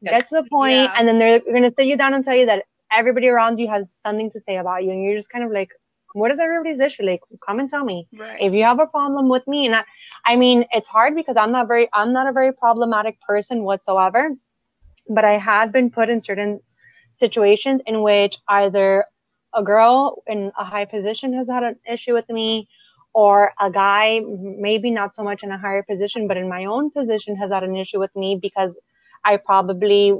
get 0.04 0.26
to 0.28 0.36
the 0.36 0.48
point, 0.50 0.74
Yeah. 0.84 0.94
and 0.98 1.08
then 1.08 1.20
they're 1.20 1.40
going 1.40 1.64
to 1.64 1.74
sit 1.78 1.88
you 1.88 1.98
down 1.98 2.14
and 2.14 2.24
tell 2.24 2.36
you 2.36 2.46
that 2.46 2.66
everybody 2.92 3.28
around 3.28 3.60
you 3.60 3.68
has 3.68 3.96
something 4.00 4.32
to 4.32 4.40
say 4.42 4.58
about 4.58 4.84
you, 4.84 4.92
and 4.92 5.04
you're 5.04 5.16
just 5.16 5.30
kind 5.30 5.44
of 5.44 5.52
like, 5.52 5.70
what 6.14 6.32
is 6.32 6.40
everybody's 6.40 6.80
issue? 6.80 7.04
Like, 7.04 7.22
come 7.46 7.60
and 7.60 7.70
tell 7.70 7.86
me 7.86 8.08
right. 8.18 8.42
if 8.42 8.54
you 8.54 8.64
have 8.64 8.80
a 8.80 8.88
problem 8.88 9.30
with 9.30 9.48
me. 9.48 9.68
And 9.68 9.76
I, 9.76 9.84
I 10.26 10.36
mean, 10.36 10.66
it's 10.72 10.90
hard 10.90 11.16
because 11.16 11.38
I'm 11.38 11.52
not 11.52 11.68
very, 11.68 11.88
I'm 11.94 12.14
not 12.14 12.28
a 12.28 12.32
very 12.32 12.52
problematic 12.52 13.22
person 13.22 13.64
whatsoever, 13.64 14.32
but 15.08 15.24
I 15.24 15.38
have 15.38 15.72
been 15.72 15.92
put 15.92 16.10
in 16.10 16.20
certain 16.20 16.62
situations 17.14 17.82
in 17.86 18.02
which 18.02 18.38
either 18.48 19.06
a 19.54 19.64
girl 19.64 20.24
in 20.28 20.52
a 20.58 20.64
high 20.64 20.86
position 20.86 21.34
has 21.34 21.48
had 21.48 21.64
an 21.64 21.76
issue 21.88 22.14
with 22.14 22.30
me 22.30 22.68
or 23.14 23.52
a 23.60 23.72
guy 23.72 24.22
maybe 24.28 24.92
not 24.92 25.16
so 25.16 25.24
much 25.24 25.44
in 25.44 25.52
a 25.52 25.58
higher 25.58 25.84
position 25.84 26.28
but 26.28 26.38
in 26.38 26.48
my 26.48 26.66
own 26.66 26.92
position 26.92 27.36
has 27.36 27.52
had 27.52 27.64
an 27.64 27.76
issue 27.76 28.00
with 28.00 28.16
me 28.16 28.38
because 28.40 28.76
i 29.26 29.36
probably 29.38 30.14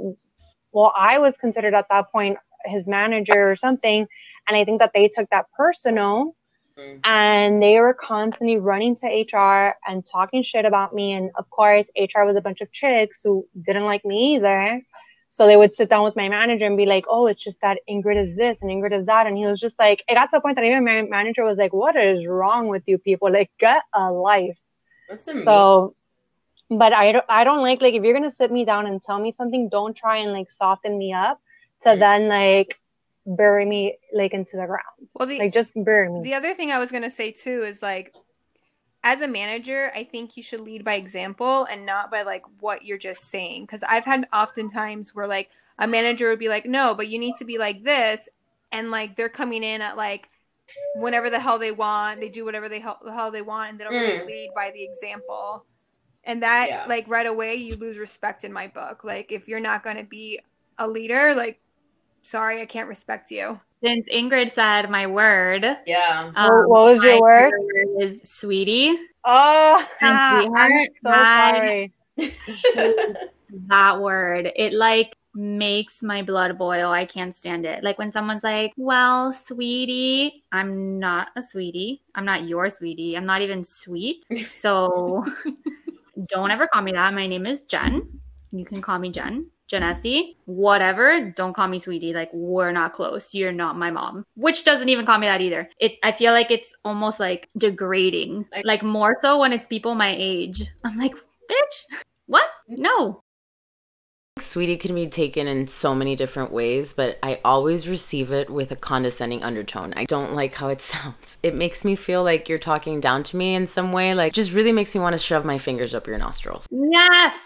well 0.72 0.92
i 0.96 1.18
was 1.18 1.36
considered 1.36 1.74
at 1.74 1.88
that 1.88 2.10
point 2.10 2.36
his 2.64 2.86
manager 2.86 3.50
or 3.50 3.56
something 3.56 4.06
and 4.46 4.56
i 4.56 4.64
think 4.64 4.80
that 4.80 4.92
they 4.94 5.08
took 5.08 5.28
that 5.30 5.46
personal 5.56 6.34
Mm. 6.78 7.00
and 7.02 7.62
they 7.62 7.80
were 7.80 7.92
constantly 7.92 8.56
running 8.56 8.94
to 8.94 9.06
hr 9.06 9.74
and 9.88 10.06
talking 10.06 10.40
shit 10.42 10.64
about 10.64 10.94
me 10.94 11.12
and 11.12 11.30
of 11.36 11.50
course 11.50 11.90
hr 11.98 12.24
was 12.24 12.36
a 12.36 12.40
bunch 12.40 12.60
of 12.60 12.70
chicks 12.70 13.22
who 13.24 13.44
didn't 13.60 13.84
like 13.84 14.04
me 14.04 14.36
either 14.36 14.80
so 15.32 15.46
they 15.46 15.56
would 15.56 15.76
sit 15.76 15.88
down 15.88 16.02
with 16.02 16.16
my 16.16 16.28
manager 16.28 16.66
and 16.66 16.76
be 16.76 16.86
like, 16.86 17.04
"Oh, 17.08 17.28
it's 17.28 17.42
just 17.42 17.60
that 17.60 17.78
Ingrid 17.88 18.16
is 18.16 18.34
this 18.36 18.62
and 18.62 18.70
Ingrid 18.70 18.92
is 18.92 19.06
that," 19.06 19.28
and 19.28 19.36
he 19.36 19.46
was 19.46 19.60
just 19.60 19.78
like, 19.78 20.02
it 20.08 20.14
got 20.14 20.28
to 20.30 20.38
a 20.38 20.40
point 20.40 20.56
that 20.56 20.64
even 20.64 20.84
my 20.84 21.02
manager 21.02 21.44
was 21.44 21.56
like, 21.56 21.72
"What 21.72 21.94
is 21.94 22.26
wrong 22.26 22.66
with 22.66 22.82
you 22.88 22.98
people? 22.98 23.30
Like, 23.30 23.48
get 23.60 23.84
a 23.94 24.10
life." 24.10 24.58
That's 25.08 25.28
amazing. 25.28 25.44
So 25.44 25.94
but 26.68 26.92
I 26.92 27.12
don't, 27.12 27.24
I 27.28 27.44
don't 27.44 27.62
like 27.62 27.80
like 27.80 27.94
if 27.94 28.02
you're 28.02 28.12
gonna 28.12 28.30
sit 28.30 28.50
me 28.50 28.64
down 28.64 28.86
and 28.86 29.00
tell 29.02 29.20
me 29.20 29.30
something, 29.30 29.68
don't 29.68 29.96
try 29.96 30.16
and 30.16 30.32
like 30.32 30.50
soften 30.50 30.98
me 30.98 31.12
up 31.12 31.40
to 31.82 31.96
then 31.96 32.28
like 32.28 32.78
bury 33.26 33.64
me 33.64 33.98
like 34.12 34.32
into 34.32 34.56
the 34.56 34.66
ground. 34.66 35.08
Well, 35.14 35.28
the 35.28 35.38
Like 35.38 35.52
just 35.52 35.72
bury 35.74 36.10
me. 36.10 36.22
the 36.22 36.34
other 36.34 36.54
thing 36.54 36.70
I 36.70 36.78
was 36.78 36.90
gonna 36.92 37.10
say 37.10 37.32
too 37.32 37.62
is 37.62 37.82
like, 37.82 38.14
as 39.02 39.20
a 39.22 39.28
manager, 39.28 39.90
I 39.94 40.04
think 40.04 40.36
you 40.36 40.42
should 40.42 40.60
lead 40.60 40.84
by 40.84 40.94
example 40.94 41.64
and 41.64 41.86
not 41.86 42.10
by 42.10 42.22
like 42.22 42.42
what 42.60 42.84
you're 42.84 42.98
just 42.98 43.22
saying. 43.30 43.62
Because 43.62 43.82
I've 43.84 44.04
had 44.04 44.26
oftentimes 44.32 45.14
where 45.14 45.26
like 45.26 45.50
a 45.78 45.86
manager 45.86 46.28
would 46.28 46.38
be 46.38 46.48
like, 46.50 46.66
no, 46.66 46.94
but 46.94 47.08
you 47.08 47.18
need 47.18 47.36
to 47.36 47.44
be 47.44 47.58
like 47.58 47.82
this, 47.82 48.28
and 48.72 48.90
like 48.90 49.16
they're 49.16 49.28
coming 49.30 49.64
in 49.64 49.80
at 49.80 49.96
like 49.96 50.28
whenever 50.94 51.30
the 51.30 51.40
hell 51.40 51.58
they 51.58 51.72
want, 51.72 52.20
they 52.20 52.28
do 52.28 52.44
whatever 52.44 52.68
they 52.68 52.80
hell, 52.80 52.98
the 53.02 53.12
hell 53.12 53.30
they 53.30 53.42
want, 53.42 53.70
and 53.70 53.80
they 53.80 53.84
don't 53.84 53.94
really 53.94 54.18
Mm. 54.20 54.26
lead 54.26 54.50
by 54.54 54.70
the 54.70 54.82
example. 54.82 55.64
And 56.24 56.42
that 56.42 56.68
Yeah. 56.68 56.84
like 56.86 57.08
right 57.08 57.26
away 57.26 57.54
you 57.56 57.76
lose 57.76 57.98
respect 57.98 58.44
in 58.44 58.52
my 58.52 58.66
book. 58.68 59.04
Like 59.04 59.32
if 59.32 59.48
you're 59.48 59.60
not 59.60 59.82
gonna 59.82 60.04
be 60.04 60.40
a 60.78 60.86
leader, 60.88 61.34
like 61.34 61.60
sorry, 62.22 62.60
I 62.60 62.66
can't 62.66 62.88
respect 62.88 63.30
you. 63.30 63.60
Since 63.82 64.06
Ingrid 64.12 64.50
said 64.50 64.90
my 64.90 65.06
word, 65.06 65.64
Yeah. 65.86 66.32
um, 66.36 66.54
What- 66.54 66.68
what 66.68 66.82
was 66.94 67.02
your 67.04 67.14
my 67.14 67.20
word? 67.20 67.52
Is 68.00 68.20
sweetie. 68.24 68.96
oh, 69.24 69.86
And 70.00 70.18
I'm 70.18 70.42
sweetheart, 70.44 70.88
so 71.02 71.10
I- 71.10 71.50
sorry. 71.50 71.92
that 73.68 74.00
word. 74.00 74.52
It 74.54 74.72
like 74.74 75.16
makes 75.34 76.02
my 76.02 76.22
blood 76.22 76.58
boil. 76.58 76.90
I 76.90 77.06
can't 77.06 77.34
stand 77.36 77.64
it. 77.64 77.82
Like 77.84 77.98
when 77.98 78.12
someone's 78.12 78.42
like, 78.42 78.72
"Well, 78.76 79.32
sweetie," 79.32 80.42
I'm 80.52 80.98
not 80.98 81.28
a 81.36 81.42
sweetie. 81.42 82.02
I'm 82.14 82.24
not 82.24 82.44
your 82.44 82.68
sweetie. 82.68 83.16
I'm 83.16 83.26
not 83.26 83.40
even 83.42 83.64
sweet. 83.64 84.26
So 84.48 85.24
don't 86.26 86.50
ever 86.50 86.66
call 86.66 86.82
me 86.82 86.92
that. 86.92 87.14
My 87.14 87.26
name 87.26 87.46
is 87.46 87.62
Jen. 87.62 88.20
You 88.52 88.64
can 88.64 88.82
call 88.82 88.98
me 88.98 89.10
Jen. 89.10 89.46
Janessa, 89.70 90.34
whatever. 90.46 91.30
Don't 91.36 91.54
call 91.54 91.68
me 91.68 91.78
sweetie. 91.78 92.12
Like 92.12 92.30
we're 92.32 92.72
not 92.72 92.92
close. 92.94 93.32
You're 93.34 93.52
not 93.52 93.76
my 93.78 93.90
mom. 93.90 94.24
Which 94.34 94.64
doesn't 94.64 94.88
even 94.88 95.06
call 95.06 95.18
me 95.18 95.26
that 95.26 95.40
either. 95.40 95.68
It. 95.78 95.92
I 96.02 96.12
feel 96.12 96.32
like 96.32 96.50
it's 96.50 96.74
almost 96.84 97.20
like 97.20 97.48
degrading. 97.56 98.46
Like- 98.52 98.64
Like 98.64 98.82
more 98.82 99.16
so 99.20 99.38
when 99.40 99.52
it's 99.52 99.66
people 99.66 99.94
my 99.94 100.14
age. 100.16 100.62
I'm 100.84 100.98
like, 100.98 101.12
bitch, 101.14 101.84
what? 102.26 102.44
Mm-hmm. 102.70 102.82
No. 102.82 103.22
Sweetie 104.42 104.76
can 104.76 104.94
be 104.94 105.08
taken 105.08 105.46
in 105.46 105.66
so 105.66 105.94
many 105.94 106.16
different 106.16 106.52
ways, 106.52 106.92
but 106.94 107.18
I 107.22 107.40
always 107.44 107.88
receive 107.88 108.30
it 108.32 108.50
with 108.50 108.70
a 108.70 108.76
condescending 108.76 109.42
undertone. 109.42 109.92
I 109.96 110.04
don't 110.04 110.34
like 110.34 110.54
how 110.54 110.68
it 110.68 110.80
sounds. 110.92 111.38
It 111.42 111.54
makes 111.54 111.84
me 111.84 111.96
feel 111.96 112.22
like 112.24 112.48
you're 112.48 112.58
talking 112.58 113.00
down 113.00 113.22
to 113.24 113.36
me 113.36 113.54
in 113.54 113.66
some 113.66 113.92
way, 113.92 114.14
like 114.14 114.32
just 114.32 114.52
really 114.52 114.72
makes 114.72 114.94
me 114.94 115.00
want 115.00 115.14
to 115.14 115.18
shove 115.18 115.44
my 115.44 115.58
fingers 115.58 115.94
up 115.94 116.06
your 116.06 116.18
nostrils. 116.18 116.66
Yes. 116.70 117.38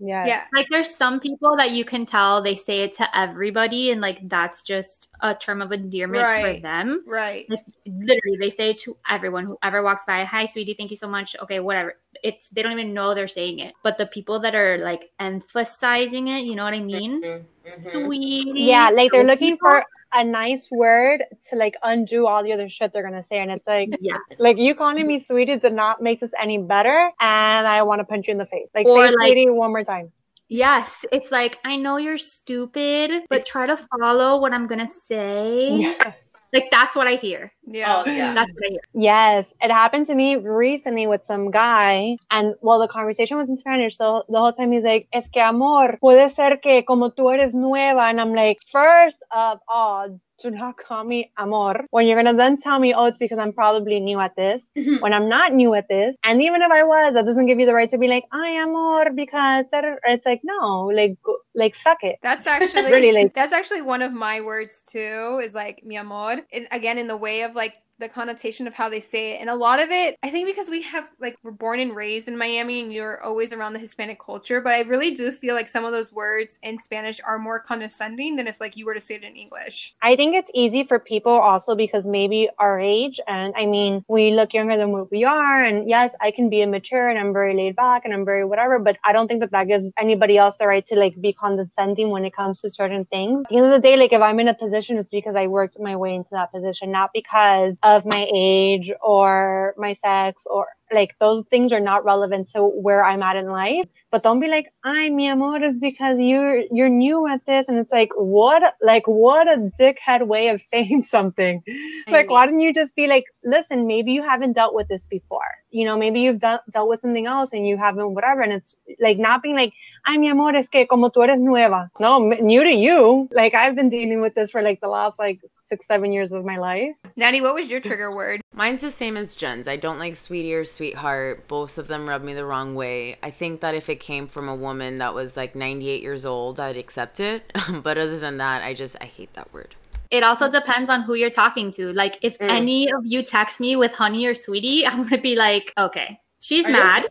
Yeah. 0.00 0.26
Yeah. 0.26 0.44
Like 0.54 0.66
there's 0.70 0.94
some 0.94 1.18
people 1.20 1.56
that 1.56 1.70
you 1.70 1.84
can 1.84 2.06
tell 2.06 2.42
they 2.42 2.56
say 2.56 2.80
it 2.82 2.94
to 2.98 3.18
everybody 3.18 3.90
and 3.90 4.00
like 4.00 4.28
that's 4.28 4.62
just 4.62 5.08
a 5.20 5.34
term 5.34 5.62
of 5.62 5.72
endearment 5.72 6.22
Right. 6.22 6.56
for 6.56 6.62
them. 6.62 7.04
Right. 7.06 7.46
Like 7.48 7.64
literally 7.86 8.36
they 8.38 8.50
say 8.50 8.70
it 8.70 8.78
to 8.80 8.96
everyone 9.08 9.46
whoever 9.46 9.82
walks 9.82 10.04
by, 10.04 10.24
"Hi 10.24 10.46
sweetie, 10.46 10.74
thank 10.74 10.90
you 10.90 10.96
so 10.96 11.08
much." 11.08 11.34
Okay, 11.42 11.60
whatever. 11.60 11.96
It's 12.22 12.48
they 12.50 12.62
don't 12.62 12.72
even 12.72 12.94
know 12.94 13.14
they're 13.14 13.28
saying 13.28 13.58
it. 13.60 13.74
But 13.82 13.98
the 13.98 14.06
people 14.06 14.40
that 14.40 14.54
are 14.54 14.78
like 14.78 15.10
emphasizing 15.18 16.28
it, 16.28 16.40
you 16.44 16.54
know 16.54 16.64
what 16.64 16.74
I 16.74 16.80
mean? 16.80 17.22
Mhm, 17.22 17.44
mhm. 17.64 17.90
Sweetie. 17.92 18.52
Yeah, 18.54 18.90
like 18.90 19.12
they're 19.12 19.24
looking 19.24 19.54
people- 19.54 19.70
for 19.70 19.84
a 20.14 20.22
nice 20.22 20.70
word 20.70 21.24
to 21.48 21.56
like 21.56 21.74
undo 21.82 22.26
all 22.26 22.42
the 22.44 22.52
other 22.52 22.68
shit 22.68 22.92
they're 22.92 23.02
gonna 23.02 23.22
say, 23.22 23.38
and 23.38 23.50
it's 23.50 23.66
like, 23.66 23.88
Yeah. 24.00 24.18
like 24.38 24.58
you 24.58 24.74
calling 24.74 25.06
me 25.06 25.18
sweetie 25.18 25.56
did 25.56 25.72
not 25.72 26.02
make 26.02 26.20
this 26.20 26.34
any 26.38 26.58
better, 26.58 27.10
and 27.20 27.66
I 27.66 27.82
want 27.82 28.00
to 28.00 28.04
punch 28.04 28.28
you 28.28 28.32
in 28.32 28.38
the 28.38 28.46
face. 28.46 28.68
Like, 28.74 28.86
Or, 28.86 29.08
say 29.08 29.14
like- 29.14 29.28
sweetie 29.28 29.48
one 29.50 29.70
more 29.70 29.84
time. 29.84 30.12
Yes, 30.48 31.06
it's 31.10 31.32
like 31.32 31.58
I 31.64 31.76
know 31.76 31.96
you're 31.96 32.18
stupid, 32.18 33.22
but 33.30 33.46
try 33.46 33.64
to 33.64 33.78
follow 33.78 34.38
what 34.38 34.52
I'm 34.52 34.66
gonna 34.66 34.86
say. 35.06 35.70
Yes. 35.76 36.18
Like 36.52 36.70
that's 36.70 36.94
what 36.94 37.06
I 37.06 37.14
hear. 37.14 37.50
Yeah. 37.66 38.02
Oh 38.04 38.10
yeah. 38.10 38.34
That's 38.34 38.52
what 38.52 38.64
I 38.66 38.70
hear. 38.70 38.80
Yes, 38.94 39.54
it 39.60 39.70
happened 39.70 40.06
to 40.06 40.14
me 40.14 40.36
recently 40.36 41.06
with 41.06 41.24
some 41.24 41.50
guy, 41.50 42.16
and 42.30 42.54
well, 42.60 42.78
the 42.78 42.88
conversation 42.88 43.38
was 43.38 43.48
in 43.48 43.56
Spanish, 43.56 43.96
so 43.96 44.24
the 44.28 44.38
whole 44.38 44.52
time 44.52 44.72
he's 44.72 44.84
like, 44.84 45.08
"Es 45.12 45.28
que 45.28 45.40
amor, 45.42 45.98
puede 46.02 46.30
ser 46.30 46.56
que 46.58 46.82
como 46.82 47.10
tú 47.10 47.32
eres 47.32 47.54
nueva," 47.54 48.02
and 48.02 48.20
I'm 48.20 48.34
like, 48.34 48.58
first 48.70 49.24
of 49.30 49.60
all, 49.66 50.20
do 50.40 50.50
not 50.50 50.76
call 50.76 51.04
me 51.04 51.30
amor 51.38 51.84
when 51.90 52.06
you're 52.06 52.16
gonna 52.16 52.34
then 52.34 52.56
tell 52.56 52.78
me, 52.78 52.94
"Oh, 52.94 53.06
it's 53.06 53.18
because 53.18 53.38
I'm 53.38 53.52
probably 53.52 54.00
new 54.00 54.20
at 54.20 54.34
this," 54.36 54.70
mm-hmm. 54.76 55.02
when 55.02 55.12
I'm 55.12 55.28
not 55.28 55.52
new 55.52 55.74
at 55.74 55.88
this, 55.88 56.16
and 56.24 56.42
even 56.42 56.62
if 56.62 56.70
I 56.70 56.82
was, 56.84 57.14
that 57.14 57.24
doesn't 57.26 57.46
give 57.46 57.60
you 57.60 57.66
the 57.66 57.74
right 57.74 57.90
to 57.90 57.98
be 57.98 58.08
like, 58.08 58.24
"I 58.32 58.48
amor," 58.62 59.10
because 59.12 59.66
it's 59.72 60.26
like, 60.26 60.40
no, 60.44 60.90
like, 60.94 61.16
like, 61.54 61.74
suck 61.74 62.02
it. 62.02 62.18
That's 62.22 62.46
actually 62.56 62.90
Really, 62.90 63.12
like- 63.12 63.34
that's 63.34 63.52
actually 63.52 63.82
one 63.82 64.02
of 64.02 64.12
my 64.12 64.40
words 64.40 64.82
too. 64.86 65.40
Is 65.42 65.54
like 65.54 65.82
mi 65.84 65.96
amor. 65.96 66.40
And 66.52 66.68
again, 66.70 66.98
in 66.98 67.06
the 67.06 67.16
way 67.16 67.42
of 67.42 67.54
like 67.54 67.74
the 67.98 68.08
connotation 68.08 68.66
of 68.66 68.74
how 68.74 68.88
they 68.88 69.00
say 69.00 69.32
it, 69.32 69.40
and 69.40 69.50
a 69.50 69.54
lot 69.54 69.80
of 69.80 69.90
it, 69.90 70.16
I 70.22 70.30
think 70.30 70.48
because 70.48 70.68
we 70.68 70.82
have 70.82 71.08
like 71.20 71.36
we're 71.42 71.50
born 71.50 71.80
and 71.80 71.94
raised 71.94 72.28
in 72.28 72.36
Miami, 72.36 72.80
and 72.80 72.92
you're 72.92 73.22
always 73.22 73.52
around 73.52 73.72
the 73.74 73.78
Hispanic 73.78 74.18
culture. 74.18 74.60
But 74.60 74.74
I 74.74 74.82
really 74.82 75.14
do 75.14 75.32
feel 75.32 75.54
like 75.54 75.68
some 75.68 75.84
of 75.84 75.92
those 75.92 76.12
words 76.12 76.58
in 76.62 76.78
Spanish 76.80 77.20
are 77.24 77.38
more 77.38 77.60
condescending 77.60 78.36
than 78.36 78.46
if 78.46 78.60
like 78.60 78.76
you 78.76 78.86
were 78.86 78.94
to 78.94 79.00
say 79.00 79.14
it 79.16 79.24
in 79.24 79.36
English. 79.36 79.94
I 80.02 80.16
think 80.16 80.34
it's 80.34 80.50
easy 80.54 80.84
for 80.84 80.98
people 80.98 81.32
also 81.32 81.74
because 81.74 82.06
maybe 82.06 82.48
our 82.58 82.80
age, 82.80 83.20
and 83.26 83.54
I 83.56 83.66
mean, 83.66 84.04
we 84.08 84.30
look 84.32 84.54
younger 84.54 84.76
than 84.76 84.90
what 84.90 85.10
we 85.10 85.24
are. 85.24 85.62
And 85.62 85.88
yes, 85.88 86.14
I 86.20 86.30
can 86.30 86.48
be 86.48 86.62
immature 86.62 87.08
and 87.08 87.18
I'm 87.18 87.32
very 87.32 87.54
laid 87.54 87.76
back 87.76 88.04
and 88.04 88.12
I'm 88.14 88.24
very 88.24 88.44
whatever, 88.44 88.78
but 88.78 88.96
I 89.04 89.12
don't 89.12 89.28
think 89.28 89.40
that 89.40 89.50
that 89.52 89.68
gives 89.68 89.92
anybody 89.98 90.38
else 90.38 90.56
the 90.56 90.66
right 90.66 90.84
to 90.86 90.96
like 90.96 91.20
be 91.20 91.32
condescending 91.32 92.10
when 92.10 92.24
it 92.24 92.34
comes 92.34 92.60
to 92.62 92.70
certain 92.70 93.04
things. 93.06 93.44
At 93.44 93.50
the 93.50 93.56
end 93.56 93.66
of 93.66 93.72
the 93.72 93.80
day, 93.80 93.96
like 93.96 94.12
if 94.12 94.20
I'm 94.20 94.40
in 94.40 94.48
a 94.48 94.54
position, 94.54 94.98
it's 94.98 95.10
because 95.10 95.36
I 95.36 95.46
worked 95.46 95.78
my 95.78 95.96
way 95.96 96.14
into 96.14 96.30
that 96.32 96.52
position, 96.52 96.90
not 96.90 97.10
because 97.12 97.78
my 98.04 98.26
age 98.32 98.92
or 99.02 99.74
my 99.76 99.92
sex 99.92 100.46
or 100.46 100.66
like 100.92 101.14
those 101.20 101.44
things 101.46 101.72
are 101.72 101.80
not 101.80 102.04
relevant 102.04 102.48
to 102.50 102.62
where 102.62 103.02
I'm 103.04 103.22
at 103.22 103.36
in 103.36 103.46
life. 103.48 103.86
But 104.10 104.22
don't 104.22 104.40
be 104.40 104.48
like, 104.48 104.66
I 104.84 105.08
mi 105.08 105.28
amor 105.28 105.62
is 105.62 105.76
because 105.76 106.20
you're 106.20 106.62
you're 106.70 106.90
new 106.90 107.26
at 107.26 107.44
this 107.46 107.68
and 107.68 107.78
it's 107.78 107.92
like 107.92 108.10
what 108.14 108.74
like 108.82 109.06
what 109.06 109.48
a 109.48 109.70
dickhead 109.80 110.26
way 110.26 110.48
of 110.48 110.60
saying 110.72 111.04
something. 111.04 111.62
Like 112.08 112.30
why 112.30 112.46
didn't 112.46 112.60
you 112.60 112.72
just 112.74 112.94
be 112.94 113.06
like, 113.06 113.24
listen, 113.42 113.86
maybe 113.86 114.12
you 114.12 114.22
haven't 114.22 114.52
dealt 114.52 114.74
with 114.74 114.88
this 114.88 115.06
before. 115.06 115.50
You 115.70 115.86
know, 115.86 115.96
maybe 115.96 116.20
you've 116.20 116.40
done, 116.40 116.60
dealt 116.70 116.88
with 116.88 117.00
something 117.00 117.26
else 117.26 117.52
and 117.52 117.66
you 117.66 117.78
haven't 117.78 118.14
whatever 118.14 118.42
and 118.42 118.52
it's 118.52 118.76
like 119.00 119.18
not 119.18 119.42
being 119.42 119.56
like, 119.56 119.72
I 120.04 120.18
mi 120.18 120.28
amor 120.28 120.54
es 120.54 120.68
que 120.68 120.86
como 120.86 121.08
tú 121.08 121.22
eres 121.24 121.40
nueva. 121.40 121.90
No, 121.98 122.18
new 122.18 122.62
to 122.62 122.72
you. 122.72 123.28
Like 123.32 123.54
I've 123.54 123.74
been 123.74 123.88
dealing 123.88 124.20
with 124.20 124.34
this 124.34 124.50
for 124.50 124.62
like 124.62 124.80
the 124.80 124.88
last 124.88 125.18
like 125.18 125.40
six, 125.72 125.86
seven 125.86 126.12
years 126.12 126.32
of 126.32 126.44
my 126.44 126.58
life. 126.58 126.94
Natty, 127.16 127.40
what 127.40 127.54
was 127.54 127.70
your 127.70 127.80
trigger 127.80 128.14
word? 128.14 128.42
Mine's 128.54 128.82
the 128.82 128.90
same 128.90 129.16
as 129.16 129.34
Jen's. 129.34 129.66
I 129.66 129.76
don't 129.76 129.98
like 129.98 130.16
sweetie 130.16 130.52
or 130.52 130.66
sweetheart. 130.66 131.48
Both 131.48 131.78
of 131.78 131.88
them 131.88 132.06
rub 132.06 132.22
me 132.22 132.34
the 132.34 132.44
wrong 132.44 132.74
way. 132.74 133.16
I 133.22 133.30
think 133.30 133.60
that 133.60 133.74
if 133.74 133.88
it 133.88 133.98
came 133.98 134.26
from 134.26 134.50
a 134.50 134.54
woman 134.54 134.96
that 134.96 135.14
was 135.14 135.34
like 135.34 135.54
98 135.56 136.02
years 136.02 136.26
old, 136.26 136.60
I'd 136.60 136.76
accept 136.76 137.20
it. 137.20 137.50
but 137.82 137.96
other 137.96 138.18
than 138.18 138.36
that, 138.36 138.62
I 138.62 138.74
just, 138.74 138.96
I 139.00 139.06
hate 139.06 139.32
that 139.32 139.50
word. 139.54 139.74
It 140.10 140.22
also 140.22 140.50
depends 140.50 140.90
on 140.90 141.00
who 141.00 141.14
you're 141.14 141.30
talking 141.30 141.72
to. 141.72 141.90
Like 141.94 142.18
if 142.20 142.36
Mm. 142.38 142.50
any 142.50 142.92
of 142.92 143.00
you 143.06 143.22
text 143.22 143.58
me 143.58 143.76
with 143.76 143.94
honey 143.94 144.26
or 144.26 144.34
sweetie, 144.34 144.86
I'm 144.86 145.04
gonna 145.04 145.22
be 145.22 145.36
like, 145.36 145.72
okay, 145.78 146.20
she's 146.38 146.66
Are 146.66 146.68
you 146.68 146.74
mad. 146.74 147.08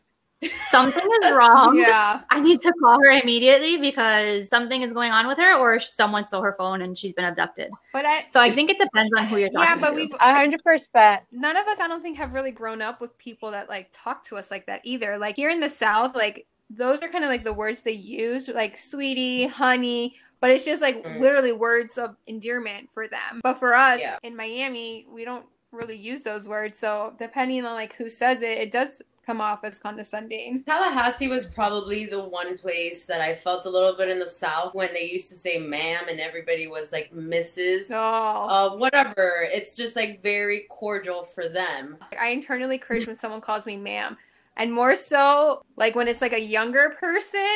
Something 0.70 1.08
is 1.24 1.32
wrong. 1.32 1.78
Yeah. 1.78 2.22
I 2.30 2.40
need 2.40 2.62
to 2.62 2.74
call 2.82 3.00
her 3.00 3.12
immediately 3.12 3.78
because 3.78 4.50
something 4.50 4.82
is 4.82 4.92
going 4.92 5.12
on 5.12 5.28
with 5.28 5.38
her, 5.38 5.56
or 5.56 5.80
someone 5.80 6.24
stole 6.24 6.42
her 6.42 6.56
phone 6.58 6.82
and 6.82 6.98
she's 6.98 7.14
been 7.14 7.26
abducted. 7.26 7.70
But 7.94 8.06
I 8.06 8.26
So 8.30 8.40
I 8.40 8.50
think 8.50 8.70
it 8.70 8.80
depends 8.80 9.12
on 9.18 9.28
who 9.28 9.38
you're 9.38 9.50
talking 9.50 9.70
yeah, 9.70 9.76
but 9.80 9.90
to. 9.92 9.96
we've 9.96 10.12
hundred 10.20 10.64
percent. 10.64 11.22
none 11.32 11.56
of 11.58 11.68
us 11.68 11.80
i 11.80 11.88
don't 11.88 12.02
think 12.02 12.18
have 12.18 12.34
really 12.34 12.52
grown 12.52 12.82
up 12.82 13.00
with 13.02 13.16
people 13.18 13.52
that 13.52 13.70
like 13.70 13.90
talk 13.94 14.24
to 14.26 14.36
us 14.38 14.50
like 14.50 14.66
that 14.68 14.82
either 14.84 15.18
like 15.18 15.36
here 15.36 15.50
in 15.50 15.60
the 15.60 15.70
south 15.70 16.16
like 16.16 16.46
those 16.70 17.02
are 17.04 17.10
kind 17.10 17.24
of 17.24 17.30
like 17.30 17.44
the 17.44 17.54
words 17.54 17.82
they 17.82 17.92
use 17.92 18.48
like 18.48 18.78
sweetie 18.78 19.48
honey 19.48 20.16
but 20.40 20.50
it's 20.50 20.66
just 20.66 20.82
like 20.82 21.04
Mm. 21.04 21.20
literally 21.20 21.52
words 21.52 21.98
of 21.98 22.16
endearment 22.28 22.90
for 22.94 23.08
them 23.08 23.42
but 23.44 23.56
for 23.60 23.74
us 23.74 24.00
Yeah. 24.00 24.18
in 24.24 24.36
miami 24.36 25.06
we 25.12 25.24
don't 25.26 25.46
really 25.72 25.98
use 25.98 26.24
those 26.24 26.48
words 26.50 26.78
so 26.78 27.14
depending 27.20 27.66
on 27.66 27.76
like 27.76 27.94
who 27.96 28.10
says 28.10 28.42
it 28.42 28.58
it 28.58 28.72
does 28.72 29.02
come 29.26 29.40
off 29.40 29.64
as 29.64 29.78
condescending 29.78 30.64
Tallahassee 30.64 31.28
was 31.28 31.46
probably 31.46 32.06
the 32.06 32.24
one 32.24 32.58
place 32.58 33.06
that 33.06 33.22
I 33.22 33.34
felt 33.34 33.66
a 33.66 33.70
little 33.70 33.96
bit 33.96 34.10
in 34.10 34.20
the 34.20 34.28
South 34.28 34.74
when 34.74 34.94
they 34.94 35.10
used 35.10 35.30
to 35.30 35.36
say 35.36 35.58
ma'am 35.60 36.06
and 36.10 36.20
everybody 36.20 36.68
was 36.68 36.92
like 36.92 37.14
Mrs. 37.14 37.92
oh 37.92 38.48
Uh, 38.74 38.78
whatever. 38.78 39.48
It's 39.54 39.76
just 39.78 39.96
like 39.96 40.24
very 40.24 40.66
cordial 40.70 41.24
for 41.24 41.48
them. 41.48 41.98
i 42.20 42.30
internally 42.30 42.78
cringe 42.78 43.06
when 43.08 43.16
someone 43.16 43.42
calls 43.42 43.66
me 43.66 43.78
ma'am 43.78 44.18
And 44.58 44.74
more 44.74 44.96
so, 44.96 45.64
like 45.78 45.96
when 45.96 46.08
it's 46.08 46.22
like 46.22 46.34
a 46.34 46.42
younger 46.42 46.96
person 47.00 47.56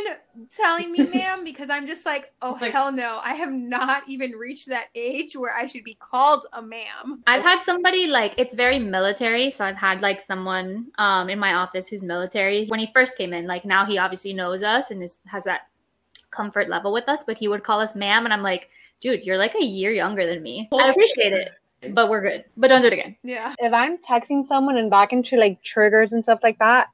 telling 0.55 0.91
me 0.91 1.07
ma'am, 1.07 1.43
because 1.43 1.69
I'm 1.69 1.87
just 1.87 2.05
like, 2.05 2.33
oh, 2.41 2.57
Like- 2.61 2.71
hell 2.71 2.91
no. 2.91 3.19
I 3.23 3.33
have 3.33 3.51
not 3.51 4.03
even 4.07 4.31
reached 4.31 4.69
that 4.69 4.87
age 4.95 5.35
where 5.35 5.55
I 5.55 5.65
should 5.65 5.83
be 5.83 5.95
called 5.95 6.45
a 6.53 6.61
ma'am. 6.61 7.21
I've 7.27 7.43
had 7.43 7.63
somebody 7.63 8.07
like 8.07 8.33
it's 8.37 8.55
very 8.55 8.79
military, 8.79 9.51
so 9.51 9.65
I've 9.65 9.75
had 9.75 10.01
like 10.01 10.21
someone 10.21 10.87
um 10.97 11.29
in 11.29 11.37
my 11.37 11.53
office 11.53 11.87
who's 11.87 12.01
military. 12.03 12.65
When 12.67 12.79
he 12.79 12.89
first 12.93 13.17
came 13.17 13.33
in, 13.33 13.45
like 13.45 13.65
now 13.65 13.85
he 13.85 13.97
obviously 13.97 14.33
knows 14.33 14.63
us 14.63 14.89
and 14.91 15.03
is, 15.03 15.17
has 15.25 15.43
that 15.43 15.61
comfort 16.31 16.69
level 16.69 16.91
with 16.91 17.07
us, 17.07 17.23
but 17.25 17.37
he 17.37 17.47
would 17.47 17.63
call 17.63 17.79
us 17.79 17.95
ma'am, 17.95 18.25
and 18.25 18.33
I'm 18.33 18.41
like, 18.43 18.69
dude, 19.01 19.23
you're 19.23 19.37
like 19.37 19.55
a 19.55 19.63
year 19.63 19.91
younger 19.91 20.25
than 20.25 20.41
me. 20.41 20.67
I 20.73 20.89
appreciate 20.89 21.33
it, 21.33 21.51
but 21.93 22.09
we're 22.09 22.21
good. 22.21 22.43
But 22.57 22.67
don't 22.69 22.81
do 22.81 22.87
it 22.87 22.93
again. 22.93 23.15
Yeah. 23.23 23.53
if 23.59 23.73
I'm 23.73 23.97
texting 23.97 24.47
someone 24.47 24.77
and 24.77 24.89
back 24.89 25.13
into 25.13 25.37
like 25.37 25.61
triggers 25.63 26.13
and 26.13 26.23
stuff 26.23 26.39
like 26.43 26.59
that, 26.59 26.87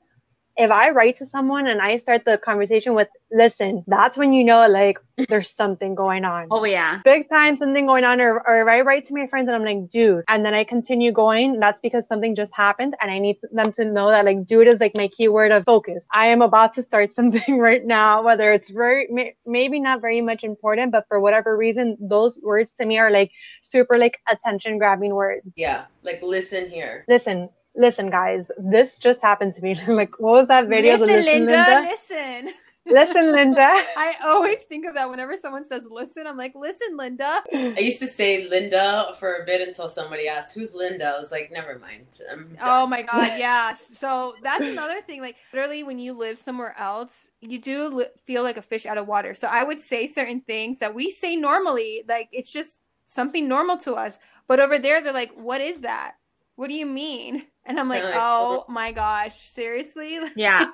if 0.62 0.70
I 0.72 0.91
write 0.91 1.18
to 1.18 1.25
someone 1.25 1.68
and 1.68 1.82
I 1.82 1.98
start 1.98 2.24
the 2.24 2.38
conversation 2.38 2.94
with, 2.94 3.08
listen, 3.32 3.84
that's 3.88 4.15
when 4.18 4.32
you 4.32 4.44
know 4.44 4.68
like 4.68 5.00
there's 5.27 5.50
something 5.50 5.96
going 5.96 6.24
on. 6.24 6.48
Oh 6.51 6.63
yeah, 6.63 7.01
Big 7.03 7.30
time 7.30 7.58
something 7.58 7.86
going 7.86 8.03
on, 8.03 8.22
or, 8.22 8.41
or 8.48 8.62
if 8.62 8.68
I 8.68 8.82
write 8.82 9.06
to 9.06 9.13
my 9.13 9.27
friends 9.27 9.48
and 9.48 9.56
I'm 9.56 9.63
like, 9.65 9.89
dude, 9.89 10.24
and 10.27 10.46
then 10.46 10.53
I 10.53 10.63
continue 10.63 11.12
going, 11.12 11.60
that's 11.60 11.82
because 11.82 12.08
something 12.08 12.36
just 12.36 12.56
happened 12.56 12.96
and 13.01 13.10
I 13.10 13.18
need 13.20 13.38
them 13.51 13.72
to 13.74 13.86
know 13.86 14.10
that 14.10 14.24
like, 14.25 14.46
dude 14.46 14.68
is 14.68 14.80
like 14.80 14.96
my 14.96 15.08
keyword 15.08 15.51
of 15.51 15.63
focus. 15.65 16.06
I 16.13 16.27
am 16.27 16.41
about 16.41 16.74
to 16.75 16.84
start 16.84 17.12
something 17.20 17.58
right 17.58 17.84
now, 17.86 18.22
whether 18.22 18.51
it's 18.53 18.70
very, 18.70 19.08
may, 19.10 19.36
maybe 19.46 19.80
not 19.80 20.01
very 20.01 20.22
much 20.22 20.44
important, 20.44 20.91
but 20.91 21.06
for 21.08 21.20
whatever 21.20 21.58
reason, 21.58 21.98
those 22.00 22.39
words 22.44 22.72
to 22.74 22.86
me 22.86 23.00
are 23.00 23.10
like 23.10 23.32
super 23.63 23.98
like 23.98 24.20
attention 24.30 24.77
grabbing 24.77 25.13
words 25.15 25.41
Yeah, 25.56 25.86
like 26.03 26.22
listen 26.22 26.70
here. 26.70 27.06
listen, 27.08 27.50
listen, 27.75 28.08
guys, 28.08 28.51
this 28.58 28.98
just 29.00 29.22
happened 29.22 29.54
to 29.56 29.62
me. 29.62 29.75
like, 29.88 30.20
what 30.20 30.34
was 30.34 30.48
that 30.48 30.68
video? 30.68 30.98
Listen, 30.98 31.08
listen, 31.08 31.25
Linda, 31.25 31.51
Linda. 31.51 31.90
listen. 31.90 32.54
Listen, 32.86 33.32
Linda. 33.32 33.62
I 33.96 34.16
always 34.24 34.63
think 34.63 34.86
of 34.86 34.96
that 34.96 35.10
whenever 35.10 35.38
someone 35.38 35.66
says 35.66 35.88
listen. 35.90 36.25
I'm 36.25 36.36
like, 36.38 36.56
listen, 36.56 36.98
Linda. 36.98 37.44
I 37.54 37.78
used 37.80 38.00
to 38.00 38.08
say 38.08 38.48
Linda 38.48 39.13
for 39.20 39.36
a 39.36 39.46
bit 39.46 39.66
until 39.66 39.88
somebody 39.88 40.28
asked, 40.28 40.56
"Who's 40.56 40.74
Linda?" 40.74 41.06
I 41.06 41.20
was 41.20 41.32
like, 41.32 41.51
"Never 41.51 41.78
mind." 41.78 42.20
Oh 42.62 42.88
my 42.88 43.01
god, 43.12 43.38
yeah. 43.38 43.75
So 43.96 44.34
that's 44.42 44.66
another 44.66 45.01
thing. 45.01 45.22
Like 45.22 45.36
literally, 45.54 45.84
when 45.84 46.00
you 46.00 46.13
live 46.13 46.38
somewhere 46.40 46.75
else, 46.78 47.28
you 47.40 47.60
do 47.60 47.88
li- 47.88 48.06
feel 48.25 48.42
like 48.42 48.58
a 48.58 48.62
fish 48.63 48.86
out 48.88 48.98
of 48.98 49.08
water. 49.08 49.36
So 49.36 49.48
I 49.50 49.63
would 49.63 49.80
say 49.80 50.08
certain 50.08 50.42
things 50.42 50.80
that 50.80 50.96
we 50.96 51.12
say 51.12 51.36
normally, 51.36 52.04
like 52.08 52.30
it's 52.32 52.51
just 52.51 52.80
something 53.06 53.48
normal 53.48 53.78
to 53.78 53.94
us. 53.94 54.18
But 54.48 54.60
over 54.60 54.80
there, 54.80 55.01
they're 55.01 55.13
like, 55.13 55.34
"What 55.34 55.62
is 55.62 55.82
that? 55.82 56.16
What 56.56 56.68
do 56.70 56.74
you 56.74 56.88
mean?" 56.88 57.44
And 57.65 57.80
I'm 57.80 57.88
like, 57.89 58.03
like, 58.03 58.15
oh, 58.15 58.65
"Oh 58.68 58.72
my 58.72 58.91
gosh, 58.91 59.36
seriously?" 59.36 60.20
yeah, 60.36 60.65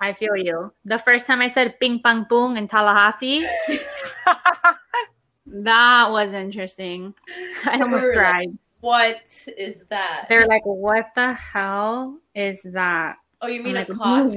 I 0.00 0.12
feel 0.12 0.36
you. 0.36 0.72
The 0.84 0.98
first 0.98 1.26
time 1.26 1.40
I 1.40 1.48
said 1.48 1.78
ping 1.80 2.00
pong 2.00 2.26
boom 2.28 2.56
in 2.56 2.68
Tallahassee, 2.68 3.44
that 5.46 6.10
was 6.10 6.32
interesting. 6.32 7.14
I 7.64 7.80
almost 7.80 8.04
Really? 8.04 8.16
cried. 8.16 8.58
What 8.80 9.22
is 9.58 9.84
that? 9.86 10.26
They're 10.28 10.46
like, 10.46 10.64
what 10.64 11.06
the 11.16 11.32
hell 11.32 12.18
is 12.34 12.62
that? 12.62 13.16
oh, 13.40 13.48
you 13.48 13.58
I'm 13.60 13.64
mean 13.64 13.76
a 13.76 13.80
like, 13.80 13.88
cock? 13.88 14.32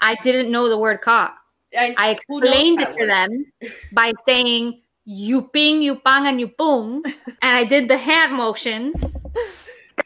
I 0.00 0.16
didn't 0.22 0.50
know 0.50 0.68
the 0.68 0.76
word 0.78 1.00
cock. 1.00 1.36
I, 1.76 1.94
I 1.96 2.10
explained 2.10 2.80
it 2.80 2.92
to 2.92 3.00
word? 3.00 3.08
them 3.08 3.46
by 3.92 4.12
saying 4.28 4.82
you 5.06 5.48
ping, 5.48 5.80
you 5.82 5.96
pang, 5.96 6.26
and 6.26 6.38
you 6.38 6.48
boom. 6.48 7.02
and 7.06 7.56
I 7.56 7.64
did 7.64 7.88
the 7.88 7.96
hand 7.96 8.34
motions. 8.34 8.96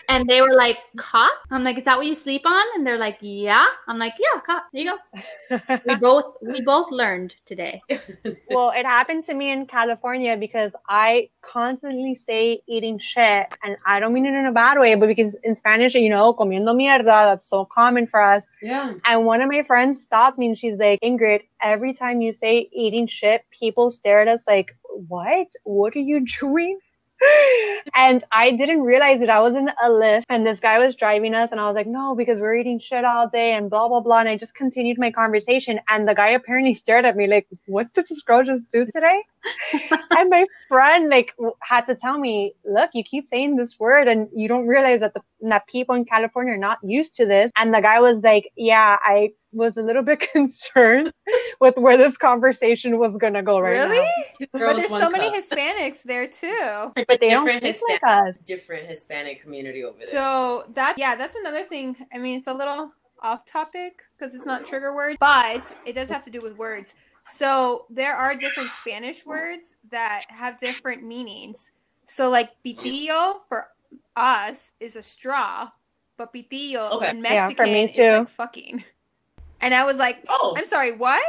And 0.08 0.28
they 0.28 0.40
were 0.40 0.54
like, 0.54 0.78
cock? 0.96 1.32
I'm 1.50 1.64
like, 1.64 1.78
is 1.78 1.84
that 1.84 1.96
what 1.96 2.06
you 2.06 2.14
sleep 2.14 2.42
on? 2.44 2.64
And 2.74 2.86
they're 2.86 2.98
like, 2.98 3.18
yeah. 3.20 3.66
I'm 3.88 3.98
like, 3.98 4.14
yeah, 4.18 4.40
cock. 4.40 4.64
There 4.72 4.82
you 4.82 4.90
go. 4.90 5.60
We 5.86 5.94
both 5.96 6.34
we 6.42 6.62
both 6.62 6.90
learned 6.90 7.34
today. 7.44 7.82
well, 8.50 8.70
it 8.70 8.86
happened 8.86 9.24
to 9.26 9.34
me 9.34 9.50
in 9.50 9.66
California 9.66 10.36
because 10.36 10.72
I 10.88 11.28
constantly 11.42 12.14
say 12.14 12.62
eating 12.66 12.98
shit, 12.98 13.46
and 13.62 13.76
I 13.86 14.00
don't 14.00 14.12
mean 14.12 14.26
it 14.26 14.34
in 14.34 14.46
a 14.46 14.52
bad 14.52 14.78
way, 14.78 14.94
but 14.94 15.06
because 15.06 15.36
in 15.42 15.56
Spanish, 15.56 15.94
you 15.94 16.08
know, 16.08 16.34
comiendo 16.34 16.74
mierda, 16.74 17.04
that's 17.04 17.46
so 17.46 17.64
common 17.64 18.06
for 18.06 18.22
us. 18.22 18.48
yeah. 18.62 18.94
And 19.04 19.24
one 19.24 19.40
of 19.42 19.48
my 19.48 19.62
friends 19.62 20.02
stopped 20.02 20.38
me 20.38 20.48
and 20.48 20.58
she's 20.58 20.78
like, 20.78 21.00
Ingrid, 21.00 21.42
every 21.62 21.92
time 21.94 22.20
you 22.20 22.32
say 22.32 22.68
eating 22.72 23.06
shit, 23.06 23.44
people 23.50 23.90
stare 23.90 24.20
at 24.20 24.28
us 24.28 24.44
like, 24.46 24.76
what? 24.82 25.48
What 25.64 25.96
are 25.96 26.00
you 26.00 26.24
doing? 26.40 26.78
And 27.94 28.24
I 28.32 28.52
didn't 28.52 28.82
realize 28.82 29.20
it. 29.20 29.28
I 29.28 29.40
was 29.40 29.54
in 29.54 29.68
a 29.68 29.88
Lyft 29.88 30.24
and 30.28 30.46
this 30.46 30.60
guy 30.60 30.78
was 30.78 30.96
driving 30.96 31.34
us 31.34 31.50
and 31.50 31.60
I 31.60 31.66
was 31.66 31.74
like, 31.74 31.86
no, 31.86 32.14
because 32.14 32.40
we're 32.40 32.56
eating 32.56 32.78
shit 32.78 33.04
all 33.04 33.28
day 33.28 33.52
and 33.52 33.68
blah, 33.68 33.88
blah, 33.88 34.00
blah. 34.00 34.20
And 34.20 34.28
I 34.28 34.36
just 34.36 34.54
continued 34.54 34.98
my 34.98 35.10
conversation 35.10 35.80
and 35.88 36.08
the 36.08 36.14
guy 36.14 36.30
apparently 36.30 36.74
stared 36.74 37.04
at 37.04 37.16
me 37.16 37.26
like, 37.26 37.46
what 37.66 37.92
did 37.92 38.06
this 38.08 38.22
girl 38.22 38.42
just 38.42 38.70
do 38.70 38.86
today? 38.86 39.22
and 40.10 40.30
my 40.30 40.46
friend 40.68 41.08
like 41.08 41.34
had 41.60 41.86
to 41.86 41.94
tell 41.94 42.18
me, 42.18 42.54
look, 42.64 42.90
you 42.94 43.04
keep 43.04 43.26
saying 43.26 43.56
this 43.56 43.78
word 43.78 44.08
and 44.08 44.28
you 44.34 44.48
don't 44.48 44.66
realize 44.66 45.00
that 45.00 45.14
the 45.14 45.22
that 45.42 45.66
people 45.66 45.94
in 45.94 46.04
California 46.04 46.54
are 46.54 46.58
not 46.58 46.78
used 46.82 47.14
to 47.16 47.26
this. 47.26 47.50
And 47.56 47.72
the 47.72 47.80
guy 47.80 48.00
was 48.00 48.22
like, 48.22 48.50
yeah, 48.56 48.98
I 49.02 49.32
was 49.52 49.76
a 49.76 49.82
little 49.82 50.02
bit 50.02 50.20
concerned 50.32 51.12
with 51.60 51.76
where 51.76 51.96
this 51.96 52.16
conversation 52.16 52.98
was 52.98 53.16
gonna 53.16 53.42
go 53.42 53.60
right 53.60 53.80
really? 53.80 53.96
now. 53.96 54.24
Two 54.38 54.46
But 54.52 54.76
there's 54.76 54.90
one 54.90 55.02
so 55.02 55.10
many. 55.10 55.40
Hispanics 55.40 56.02
there 56.02 56.26
too. 56.26 56.92
But 57.06 57.20
they 57.20 57.30
don't 57.30 57.46
different 57.46 57.62
think 57.62 57.74
Hispanic, 57.74 58.02
like 58.02 58.28
us. 58.28 58.36
different 58.44 58.86
Hispanic 58.86 59.42
community 59.42 59.84
over 59.84 59.98
there. 59.98 60.06
So 60.06 60.64
that 60.74 60.98
yeah, 60.98 61.16
that's 61.16 61.34
another 61.36 61.64
thing. 61.64 61.96
I 62.12 62.18
mean, 62.18 62.38
it's 62.38 62.48
a 62.48 62.54
little 62.54 62.92
off 63.22 63.44
topic 63.44 64.02
because 64.18 64.34
it's 64.34 64.46
not 64.46 64.66
trigger 64.66 64.94
words, 64.94 65.16
but 65.20 65.62
it 65.86 65.94
does 65.94 66.08
have 66.08 66.24
to 66.24 66.30
do 66.30 66.40
with 66.40 66.56
words. 66.56 66.94
So 67.34 67.86
there 67.90 68.14
are 68.14 68.34
different 68.34 68.70
Spanish 68.80 69.24
words 69.26 69.74
that 69.90 70.24
have 70.28 70.58
different 70.58 71.02
meanings. 71.02 71.70
So 72.08 72.28
like 72.28 72.50
pitillo 72.64 73.40
for 73.48 73.66
us 74.16 74.72
is 74.80 74.96
a 74.96 75.02
straw, 75.02 75.70
but 76.16 76.32
pitillo 76.32 76.90
Okay. 76.92 77.10
in 77.10 77.22
Yeah, 77.22 77.50
Mexican 77.50 77.56
for 77.56 77.70
me 77.70 77.84
is 77.84 77.96
too. 77.96 78.10
like 78.10 78.28
fucking. 78.28 78.84
And 79.60 79.74
I 79.74 79.84
was 79.84 79.96
like, 79.98 80.24
oh, 80.28 80.54
I'm 80.56 80.66
sorry, 80.66 80.92
what? 80.92 81.22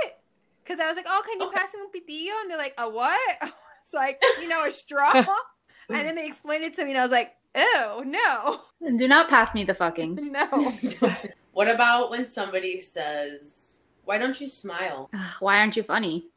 Because 0.64 0.80
I 0.80 0.88
was 0.88 0.96
like, 0.96 1.06
oh, 1.08 1.22
can 1.26 1.40
you 1.42 1.48
Okay. 1.48 1.58
pass 1.58 1.74
me 1.74 1.82
un 1.82 1.92
pitillo? 1.92 2.42
And 2.42 2.50
they're 2.52 2.58
like, 2.58 2.74
a 2.78 2.90
what? 2.90 3.20
It's 3.84 3.94
like, 3.94 4.22
you 4.42 4.48
know, 4.48 4.64
a 4.66 4.72
straw. 4.72 5.12
and 5.90 6.06
then 6.08 6.16
they 6.16 6.26
explained 6.26 6.64
it 6.64 6.76
to 6.76 6.86
me, 6.86 6.92
and 6.92 7.00
I 7.00 7.04
was 7.04 7.12
like, 7.12 7.34
ew, 7.56 8.06
no, 8.06 8.62
Do 8.98 9.06
not 9.08 9.28
pass 9.30 9.54
me 9.54 9.66
the 9.66 9.74
fucking. 9.74 10.16
no. 10.32 10.72
what 11.52 11.68
about 11.68 12.10
when 12.10 12.26
somebody 12.26 12.80
says, 12.80 13.82
"Why 14.06 14.18
don't 14.18 14.40
you 14.40 14.48
smile?" 14.48 15.10
Why 15.42 15.58
aren't 15.60 15.76
you 15.76 15.84
funny? 15.84 16.28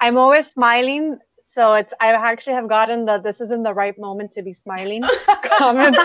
I'm 0.00 0.16
always 0.16 0.46
smiling, 0.46 1.18
so 1.38 1.74
it's 1.74 1.92
I 2.00 2.12
actually 2.12 2.54
have 2.54 2.68
gotten 2.68 3.04
the 3.04 3.18
this 3.18 3.40
isn't 3.42 3.62
the 3.62 3.74
right 3.74 3.98
moment 3.98 4.32
to 4.32 4.42
be 4.42 4.54
smiling 4.54 5.02
comment. 5.58 5.96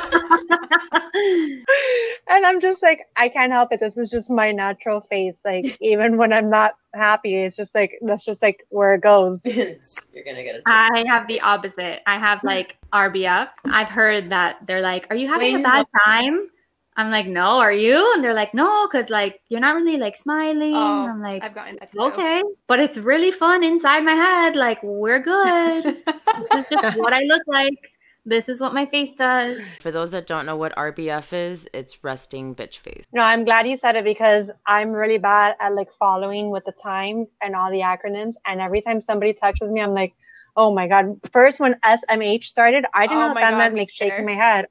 and 2.28 2.46
I'm 2.46 2.60
just 2.60 2.82
like, 2.82 3.08
I 3.16 3.30
can't 3.30 3.52
help 3.52 3.72
it. 3.72 3.80
This 3.80 3.98
is 3.98 4.10
just 4.10 4.30
my 4.30 4.52
natural 4.52 5.02
face. 5.02 5.40
Like 5.46 5.78
even 5.82 6.18
when 6.18 6.34
I'm 6.34 6.50
not 6.50 6.76
happy, 6.94 7.36
it's 7.36 7.56
just 7.56 7.74
like 7.76 7.98
that's 8.02 8.26
just 8.26 8.42
like 8.42 8.66
where 8.70 8.96
it 8.96 9.02
goes. 9.02 9.42
You're 9.46 10.24
gonna 10.24 10.44
get 10.44 10.56
a. 10.56 10.62
I 10.66 11.06
have 11.08 11.28
the 11.28 11.42
opposite. 11.42 12.02
I 12.08 12.18
have 12.18 12.42
hmm. 12.42 12.48
like 12.48 12.78
RBF. 12.94 13.50
I've 13.66 13.90
heard 13.90 14.30
that 14.30 14.66
they're 14.68 14.82
like, 14.82 15.08
"Are 15.10 15.16
you 15.16 15.28
having 15.28 15.56
a 15.56 15.60
Blame 15.60 15.64
bad 15.64 15.86
time?" 16.06 16.50
I'm 16.98 17.12
like, 17.12 17.28
"No, 17.28 17.60
are 17.60 17.74
you?" 17.74 18.14
And 18.14 18.24
they're 18.24 18.34
like, 18.34 18.54
"No, 18.54 18.88
cuz 18.88 19.10
like 19.10 19.42
you're 19.50 19.60
not 19.60 19.76
really 19.76 19.98
like 19.98 20.16
smiling." 20.16 20.76
Oh, 20.76 21.08
I'm 21.10 21.22
like, 21.22 21.44
I've 21.44 21.56
gotten 21.56 21.78
that 21.80 21.92
too. 21.92 22.02
"Okay." 22.02 22.42
But 22.68 22.80
it's 22.80 22.98
really 22.98 23.32
fun 23.32 23.64
inside 23.64 24.04
my 24.04 24.14
head. 24.16 24.56
Like, 24.56 24.82
we're 24.82 25.20
good. 25.20 25.84
this 25.84 26.56
is 26.58 26.66
just 26.72 26.98
what 26.98 27.14
I 27.14 27.24
look 27.24 27.44
like. 27.48 27.95
This 28.26 28.50
is 28.50 28.60
what 28.60 28.74
my 28.74 28.88
face 28.88 29.12
does. 29.12 29.62
For 29.82 29.92
those 29.92 30.12
that 30.12 30.26
don't 30.26 30.48
know 30.48 30.56
what 30.56 30.76
RBF 30.76 31.32
is, 31.32 31.68
it's 31.74 32.04
resting 32.04 32.56
bitch 32.56 32.78
face. 32.80 33.06
No, 33.14 33.22
I'm 33.22 33.46
glad 33.46 33.68
you 33.68 33.78
said 33.78 33.96
it 33.96 34.04
because 34.04 34.50
I'm 34.66 34.92
really 34.92 35.20
bad 35.20 35.56
at 35.60 35.76
like 35.76 35.94
following 35.94 36.50
with 36.50 36.66
the 36.66 36.72
times 36.72 37.30
and 37.44 37.56
all 37.56 37.70
the 37.70 37.82
acronyms. 37.82 38.34
And 38.48 38.60
every 38.60 38.82
time 38.82 39.00
somebody 39.02 39.34
touches 39.34 39.70
me, 39.70 39.80
I'm 39.80 39.94
like, 39.94 40.16
oh 40.56 40.74
my 40.74 40.88
God. 40.88 41.20
First, 41.32 41.60
when 41.60 41.76
SMH 41.86 42.46
started, 42.46 42.86
I 42.96 43.06
didn't 43.06 43.18
Oh 43.18 43.28
know 43.28 43.28
my 43.28 43.34
what 43.34 43.42
that 43.42 43.52
God, 43.52 43.58
meant, 43.60 43.76
like 43.76 43.90
shaking 43.92 44.26
my 44.26 44.34
head. 44.34 44.68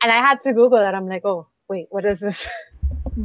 And 0.00 0.12
I 0.12 0.16
had 0.18 0.38
to 0.40 0.52
Google 0.52 0.78
that. 0.78 0.94
I'm 0.94 1.08
like, 1.08 1.24
oh, 1.24 1.48
wait, 1.68 1.88
what 1.90 2.04
is 2.04 2.20
this? 2.20 2.48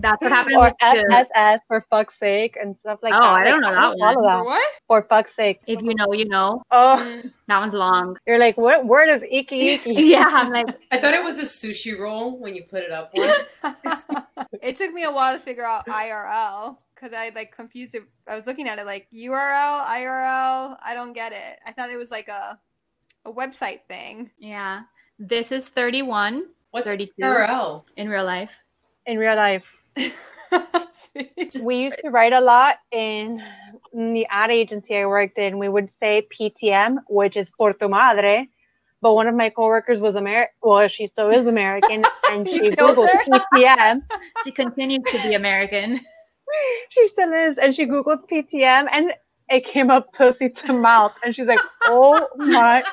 That's 0.01 0.21
what 0.21 0.31
happened 0.31 0.57
or 0.57 0.63
with 0.65 0.73
the, 0.79 1.27
SSS 1.35 1.61
for 1.67 1.85
fuck's 1.89 2.17
sake 2.17 2.57
and 2.59 2.75
stuff 2.79 2.99
like 3.03 3.13
Oh, 3.13 3.19
that. 3.19 3.23
Oh, 3.23 3.29
I 3.29 3.43
Like, 3.43 3.45
don't 3.51 3.61
know 3.61 3.73
that 3.73 3.81
don't 3.81 3.99
follow 3.99 4.15
one. 4.15 4.25
that. 4.25 4.37
For 4.39 4.45
what? 4.45 4.73
For 4.87 5.01
fuck's 5.07 5.35
sake. 5.35 5.59
If 5.67 5.81
you 5.81 5.93
know, 5.95 6.11
you 6.13 6.27
know. 6.27 6.63
Oh, 6.71 6.97
Mm. 7.23 7.31
That 7.47 7.59
one's 7.59 7.73
long. 7.73 8.17
you're 8.25 8.39
like, 8.39 8.57
what 8.57 8.85
word 8.85 9.09
is 9.09 9.23
icky 9.29 9.69
icky? 9.69 9.93
yeah, 9.93 10.25
I'm 10.27 10.49
like, 10.51 10.67
I 10.91 10.97
thought 10.97 11.13
it 11.13 11.23
was 11.23 11.37
a 11.39 11.43
sushi 11.43 11.97
roll 11.97 12.39
when 12.39 12.55
you 12.55 12.63
put 12.63 12.83
it 12.83 12.91
up 12.91 13.11
it 14.61 14.77
took 14.77 14.93
me 14.93 15.03
a 15.03 15.11
while 15.11 15.33
to 15.37 15.39
figure 15.43 15.65
out 15.65 15.85
IRL 15.87 16.77
because 16.95 17.11
I 17.13 17.31
like 17.35 17.55
confused 17.55 17.95
it. 17.95 18.03
I 18.27 18.35
was 18.35 18.47
looking 18.47 18.67
at 18.67 18.79
it 18.79 18.85
like 18.85 19.07
URL, 19.13 19.85
IRL. 19.85 20.77
I 20.83 20.93
don't 20.93 21.13
get 21.13 21.31
it. 21.33 21.59
I 21.65 21.71
thought 21.71 21.89
it 21.89 21.97
was 21.97 22.11
like 22.11 22.27
a 22.29 22.59
a 23.25 23.31
website 23.31 23.81
thing. 23.87 24.31
yeah. 24.37 24.81
This 25.19 25.51
is 25.51 25.69
31 25.69 26.47
What's 26.71 26.87
32. 26.87 27.13
URL? 27.21 27.83
in 27.95 28.09
real 28.09 28.25
life. 28.25 28.51
In 29.05 29.17
real 29.17 29.35
life. 29.35 29.63
Just- 31.51 31.65
we 31.65 31.77
used 31.77 31.97
to 32.03 32.09
write 32.09 32.33
a 32.33 32.41
lot 32.41 32.77
in, 32.91 33.41
in 33.93 34.13
the 34.13 34.25
ad 34.29 34.51
agency 34.51 34.95
I 34.97 35.05
worked 35.05 35.37
in. 35.37 35.59
We 35.59 35.69
would 35.69 35.89
say 35.89 36.27
PTM, 36.33 36.97
which 37.07 37.37
is 37.37 37.51
por 37.51 37.73
tu 37.73 37.87
madre. 37.87 38.47
But 39.01 39.15
one 39.15 39.27
of 39.27 39.35
my 39.35 39.49
coworkers 39.49 39.99
was 39.99 40.15
American. 40.15 40.53
Well, 40.61 40.87
she 40.87 41.07
still 41.07 41.29
is 41.29 41.45
American, 41.45 42.05
and 42.31 42.47
she 42.47 42.71
googled 42.71 43.09
her? 43.11 43.39
PTM. 43.53 44.01
She 44.45 44.51
continues 44.51 45.03
to 45.11 45.21
be 45.21 45.33
American. 45.33 45.99
She 46.89 47.07
still 47.09 47.33
is, 47.33 47.57
and 47.57 47.75
she 47.75 47.85
googled 47.85 48.29
PTM, 48.29 48.87
and 48.91 49.11
it 49.49 49.65
came 49.65 49.91
up 49.91 50.13
pussy 50.13 50.49
to 50.49 50.73
mouth, 50.73 51.17
and 51.25 51.35
she's 51.35 51.47
like, 51.47 51.59
"Oh 51.83 52.27
my!" 52.37 52.83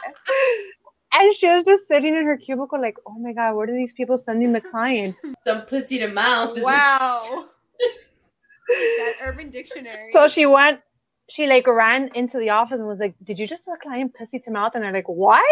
And 1.12 1.34
she 1.34 1.48
was 1.48 1.64
just 1.64 1.88
sitting 1.88 2.14
in 2.14 2.24
her 2.24 2.36
cubicle, 2.36 2.80
like, 2.80 2.96
"Oh 3.06 3.18
my 3.18 3.32
god, 3.32 3.54
what 3.56 3.68
are 3.68 3.74
these 3.74 3.92
people 3.92 4.16
sending 4.16 4.52
the 4.52 4.60
client?" 4.60 5.16
Some 5.46 5.62
pussy 5.62 5.98
to 5.98 6.08
mouth. 6.08 6.56
is- 6.56 6.64
wow. 6.70 7.46
that 8.68 9.12
Urban 9.22 9.50
Dictionary. 9.50 10.10
So 10.12 10.28
she 10.28 10.46
went, 10.46 10.80
she 11.28 11.46
like 11.48 11.66
ran 11.66 12.10
into 12.14 12.38
the 12.38 12.50
office 12.50 12.78
and 12.78 12.86
was 12.88 13.00
like, 13.00 13.14
"Did 13.24 13.38
you 13.38 13.46
just 13.46 13.64
tell 13.64 13.74
a 13.74 13.78
client 13.78 14.14
pussy 14.14 14.38
to 14.40 14.50
mouth?" 14.50 14.72
And 14.74 14.84
they're 14.84 14.92
like, 14.92 15.08
"What?" 15.08 15.42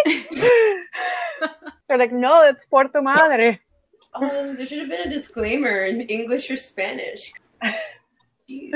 they're 1.88 1.99
like, 1.99 2.12
"No, 2.12 2.44
it's 2.44 2.64
por 2.66 2.85
tu 2.88 3.03
madre." 3.03 3.59
Oh, 4.14 4.55
there 4.55 4.64
should 4.66 4.79
have 4.79 4.88
been 4.88 5.07
a 5.07 5.11
disclaimer 5.11 5.85
in 5.85 6.01
English 6.03 6.51
or 6.51 6.57
Spanish. 6.57 7.33
Jeez. 8.49 8.73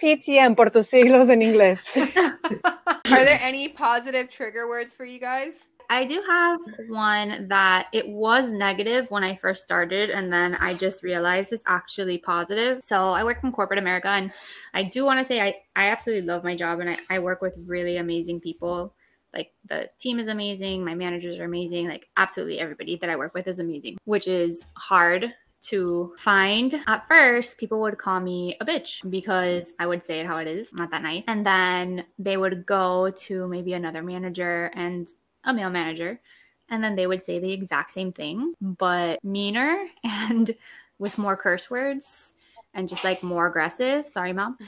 PTM 0.00 0.56
por 0.56 0.66
tus 0.70 0.88
siglos 0.88 1.28
en 1.30 1.40
inglés. 1.42 1.78
Are 1.96 3.24
there 3.24 3.38
any 3.40 3.68
positive 3.68 4.28
trigger 4.28 4.66
words 4.68 4.94
for 4.94 5.04
you 5.04 5.18
guys? 5.20 5.52
I 5.92 6.06
do 6.06 6.22
have 6.26 6.58
one 6.88 7.48
that 7.48 7.88
it 7.92 8.08
was 8.08 8.50
negative 8.50 9.10
when 9.10 9.22
I 9.22 9.36
first 9.36 9.62
started, 9.62 10.08
and 10.08 10.32
then 10.32 10.54
I 10.54 10.72
just 10.72 11.02
realized 11.02 11.52
it's 11.52 11.64
actually 11.66 12.16
positive. 12.16 12.82
So 12.82 13.10
I 13.10 13.22
work 13.22 13.44
in 13.44 13.52
corporate 13.52 13.78
America, 13.78 14.08
and 14.08 14.32
I 14.72 14.84
do 14.84 15.04
want 15.04 15.20
to 15.20 15.26
say 15.26 15.42
I, 15.42 15.54
I 15.76 15.90
absolutely 15.90 16.26
love 16.26 16.44
my 16.44 16.56
job, 16.56 16.80
and 16.80 16.88
I, 16.88 16.98
I 17.10 17.18
work 17.18 17.42
with 17.42 17.62
really 17.66 17.98
amazing 17.98 18.40
people. 18.40 18.94
Like 19.34 19.52
the 19.68 19.90
team 19.98 20.18
is 20.18 20.28
amazing, 20.28 20.82
my 20.82 20.94
managers 20.94 21.38
are 21.38 21.44
amazing, 21.44 21.88
like 21.88 22.06
absolutely 22.16 22.58
everybody 22.58 22.96
that 22.96 23.10
I 23.10 23.16
work 23.16 23.34
with 23.34 23.46
is 23.46 23.58
amazing, 23.58 23.98
which 24.06 24.28
is 24.28 24.62
hard 24.78 25.34
to 25.62 26.14
find. 26.16 26.80
At 26.86 27.06
first, 27.06 27.58
people 27.58 27.80
would 27.82 27.98
call 27.98 28.18
me 28.18 28.56
a 28.60 28.64
bitch 28.64 29.08
because 29.10 29.74
I 29.78 29.86
would 29.86 30.04
say 30.04 30.20
it 30.20 30.26
how 30.26 30.38
it 30.38 30.48
is, 30.48 30.72
not 30.72 30.90
that 30.90 31.02
nice. 31.02 31.24
And 31.28 31.46
then 31.46 32.04
they 32.18 32.38
would 32.38 32.64
go 32.64 33.10
to 33.10 33.46
maybe 33.46 33.74
another 33.74 34.02
manager 34.02 34.72
and 34.74 35.08
a 35.44 35.52
male 35.52 35.70
manager, 35.70 36.20
and 36.68 36.82
then 36.82 36.96
they 36.96 37.06
would 37.06 37.24
say 37.24 37.38
the 37.38 37.52
exact 37.52 37.90
same 37.90 38.12
thing, 38.12 38.54
but 38.60 39.22
meaner 39.24 39.86
and 40.04 40.54
with 40.98 41.18
more 41.18 41.36
curse 41.36 41.68
words 41.70 42.34
and 42.74 42.88
just 42.88 43.04
like 43.04 43.22
more 43.22 43.46
aggressive. 43.46 44.08
Sorry, 44.08 44.32
mom. 44.32 44.58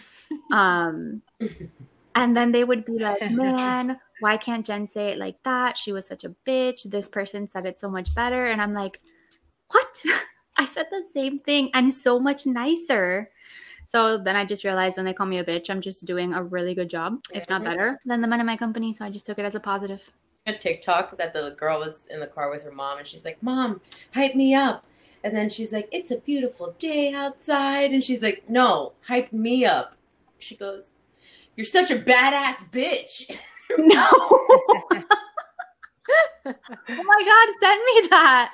Um, 0.53 1.23
and 2.15 2.37
then 2.37 2.53
they 2.53 2.65
would 2.65 2.85
be 2.85 2.99
like, 2.99 3.21
man, 3.31 3.99
why 4.21 4.37
can't 4.37 4.65
Jen 4.65 4.89
say 4.89 5.09
it 5.09 5.19
like 5.19 5.43
that? 5.43 5.77
She 5.77 5.91
was 5.91 6.07
such 6.07 6.25
a 6.25 6.35
bitch. 6.47 6.85
This 6.85 7.09
person 7.09 7.49
said 7.49 7.67
it 7.67 7.81
so 7.81 7.91
much 7.91 8.15
better. 8.15 8.47
And 8.47 8.61
I'm 8.61 8.73
like, 8.73 9.01
what? 9.69 10.03
I 10.57 10.65
said 10.65 10.87
the 10.91 11.03
same 11.13 11.39
thing 11.39 11.71
and 11.75 11.93
so 11.93 12.21
much 12.21 12.47
nicer. 12.47 13.31
So 13.89 14.19
then 14.19 14.37
I 14.37 14.45
just 14.45 14.65
realized 14.65 14.97
when 14.97 15.07
they 15.07 15.13
call 15.13 15.27
me 15.27 15.39
a 15.39 15.45
bitch, 15.45 15.71
I'm 15.71 15.81
just 15.81 16.05
doing 16.05 16.35
a 16.35 16.43
really 16.43 16.75
good 16.75 16.91
job, 16.91 17.21
if 17.33 17.49
not 17.49 17.65
better, 17.65 17.99
than 18.05 18.21
the 18.21 18.29
men 18.29 18.41
in 18.41 18.47
my 18.47 18.57
company. 18.57 18.93
So 18.93 19.05
I 19.05 19.11
just 19.11 19.27
took 19.27 19.39
it 19.39 19.45
as 19.45 19.55
a 19.55 19.61
positive. 19.61 20.09
A 20.47 20.53
TikTok 20.53 21.17
that 21.17 21.33
the 21.33 21.55
girl 21.59 21.79
was 21.81 22.07
in 22.11 22.21
the 22.21 22.27
car 22.27 22.51
with 22.51 22.63
her 22.65 22.71
mom, 22.71 22.99
and 22.99 23.07
she's 23.07 23.25
like, 23.25 23.43
"Mom, 23.43 23.81
hype 24.15 24.35
me 24.35 24.55
up." 24.55 24.85
And 25.23 25.35
then 25.37 25.49
she's 25.49 25.73
like, 25.73 25.89
"It's 25.91 26.11
a 26.11 26.17
beautiful 26.19 26.75
day 26.79 27.13
outside," 27.13 27.93
and 27.93 28.05
she's 28.05 28.23
like, 28.23 28.49
"No, 28.49 28.93
hype 29.07 29.33
me 29.33 29.65
up." 29.65 29.95
She 30.39 30.55
goes, 30.57 30.93
"You're 31.57 31.65
such 31.65 31.91
a 31.91 31.97
badass 31.97 32.71
bitch." 32.71 33.35
No. 33.79 34.07
oh 34.13 35.03
my 36.45 37.23
God, 37.25 37.49
send 37.61 37.83
me 37.87 38.09
that. 38.11 38.53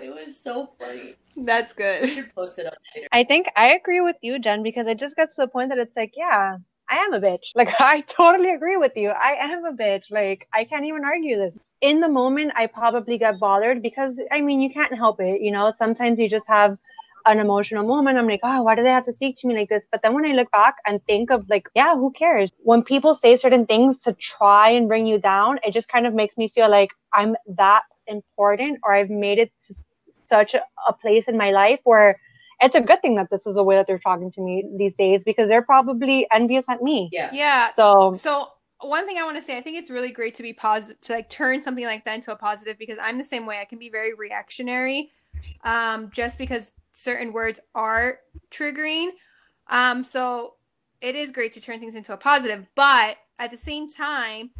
it 0.00 0.14
was 0.14 0.38
so 0.38 0.70
funny. 0.78 1.14
That's 1.36 1.72
I 1.72 1.76
good. 1.76 2.08
should 2.08 2.34
post 2.34 2.58
it 2.58 2.66
up 2.66 2.74
later. 2.94 3.08
I 3.10 3.24
think 3.24 3.48
I 3.56 3.74
agree 3.74 4.00
with 4.00 4.16
you, 4.22 4.38
Jen, 4.38 4.62
because 4.62 4.86
it 4.86 4.98
just 4.98 5.16
gets 5.16 5.34
to 5.34 5.42
the 5.42 5.48
point 5.48 5.70
that 5.70 5.78
it's 5.78 5.96
like, 5.96 6.14
yeah, 6.16 6.58
I 6.88 6.96
am 6.98 7.14
a 7.14 7.20
bitch. 7.20 7.46
Like, 7.54 7.80
I 7.80 8.02
totally 8.02 8.50
agree 8.50 8.76
with 8.76 8.96
you. 8.96 9.10
I 9.10 9.36
am 9.40 9.64
a 9.64 9.72
bitch. 9.72 10.10
Like, 10.10 10.48
I 10.52 10.64
can't 10.64 10.84
even 10.84 11.04
argue 11.04 11.36
this. 11.36 11.56
In 11.80 12.00
the 12.00 12.08
moment, 12.08 12.52
I 12.54 12.66
probably 12.66 13.18
get 13.18 13.40
bothered 13.40 13.82
because, 13.82 14.20
I 14.30 14.40
mean, 14.40 14.60
you 14.60 14.70
can't 14.70 14.96
help 14.96 15.20
it. 15.20 15.40
You 15.40 15.50
know, 15.50 15.72
sometimes 15.76 16.18
you 16.18 16.28
just 16.28 16.46
have 16.48 16.78
an 17.26 17.38
emotional 17.38 17.84
moment. 17.86 18.18
I'm 18.18 18.28
like, 18.28 18.40
oh, 18.42 18.62
why 18.62 18.74
do 18.74 18.82
they 18.82 18.90
have 18.90 19.04
to 19.06 19.12
speak 19.12 19.36
to 19.38 19.48
me 19.48 19.56
like 19.56 19.68
this? 19.68 19.86
But 19.90 20.02
then 20.02 20.14
when 20.14 20.24
I 20.24 20.32
look 20.32 20.50
back 20.50 20.76
and 20.86 21.04
think 21.06 21.30
of 21.30 21.48
like, 21.48 21.68
yeah, 21.74 21.94
who 21.94 22.10
cares? 22.12 22.50
When 22.58 22.82
people 22.82 23.14
say 23.14 23.36
certain 23.36 23.66
things 23.66 23.98
to 24.00 24.12
try 24.12 24.70
and 24.70 24.88
bring 24.88 25.06
you 25.06 25.18
down, 25.18 25.58
it 25.64 25.72
just 25.72 25.88
kind 25.88 26.06
of 26.06 26.14
makes 26.14 26.36
me 26.36 26.48
feel 26.48 26.70
like 26.70 26.90
I'm 27.12 27.36
that 27.56 27.82
important 28.06 28.80
or 28.84 28.94
I've 28.94 29.10
made 29.10 29.38
it 29.38 29.52
to 29.66 29.74
such 30.12 30.54
a 30.54 30.92
place 31.00 31.28
in 31.28 31.36
my 31.36 31.50
life 31.50 31.80
where 31.84 32.18
it's 32.62 32.74
a 32.74 32.80
good 32.80 33.02
thing 33.02 33.16
that 33.16 33.28
this 33.30 33.46
is 33.46 33.56
the 33.56 33.64
way 33.64 33.74
that 33.74 33.86
they're 33.86 33.98
talking 33.98 34.30
to 34.32 34.40
me 34.40 34.64
these 34.76 34.94
days 34.94 35.24
because 35.24 35.48
they're 35.48 35.62
probably 35.62 36.26
envious 36.32 36.68
at 36.68 36.82
me. 36.82 37.08
Yeah. 37.12 37.30
Yeah. 37.32 37.68
So 37.68 38.12
So 38.12 38.48
one 38.80 39.06
thing 39.06 39.18
I 39.18 39.24
want 39.24 39.36
to 39.36 39.42
say, 39.42 39.56
I 39.56 39.60
think 39.60 39.76
it's 39.76 39.90
really 39.90 40.12
great 40.12 40.34
to 40.36 40.42
be 40.42 40.52
positive, 40.52 41.00
to 41.02 41.12
like 41.14 41.28
turn 41.28 41.60
something 41.60 41.84
like 41.84 42.04
that 42.04 42.14
into 42.14 42.32
a 42.32 42.36
positive 42.36 42.78
because 42.78 42.98
I'm 43.00 43.18
the 43.18 43.24
same 43.24 43.46
way. 43.46 43.58
I 43.58 43.64
can 43.64 43.78
be 43.78 43.90
very 43.90 44.14
reactionary, 44.14 45.10
um, 45.64 46.10
just 46.10 46.38
because 46.38 46.72
certain 46.92 47.32
words 47.32 47.60
are 47.74 48.20
triggering. 48.50 49.10
Um, 49.68 50.04
so 50.04 50.54
it 51.00 51.14
is 51.14 51.30
great 51.30 51.52
to 51.54 51.60
turn 51.60 51.80
things 51.80 51.94
into 51.94 52.12
a 52.12 52.16
positive, 52.16 52.66
but 52.74 53.16
at 53.38 53.50
the 53.50 53.58
same 53.58 53.88
time, 53.88 54.50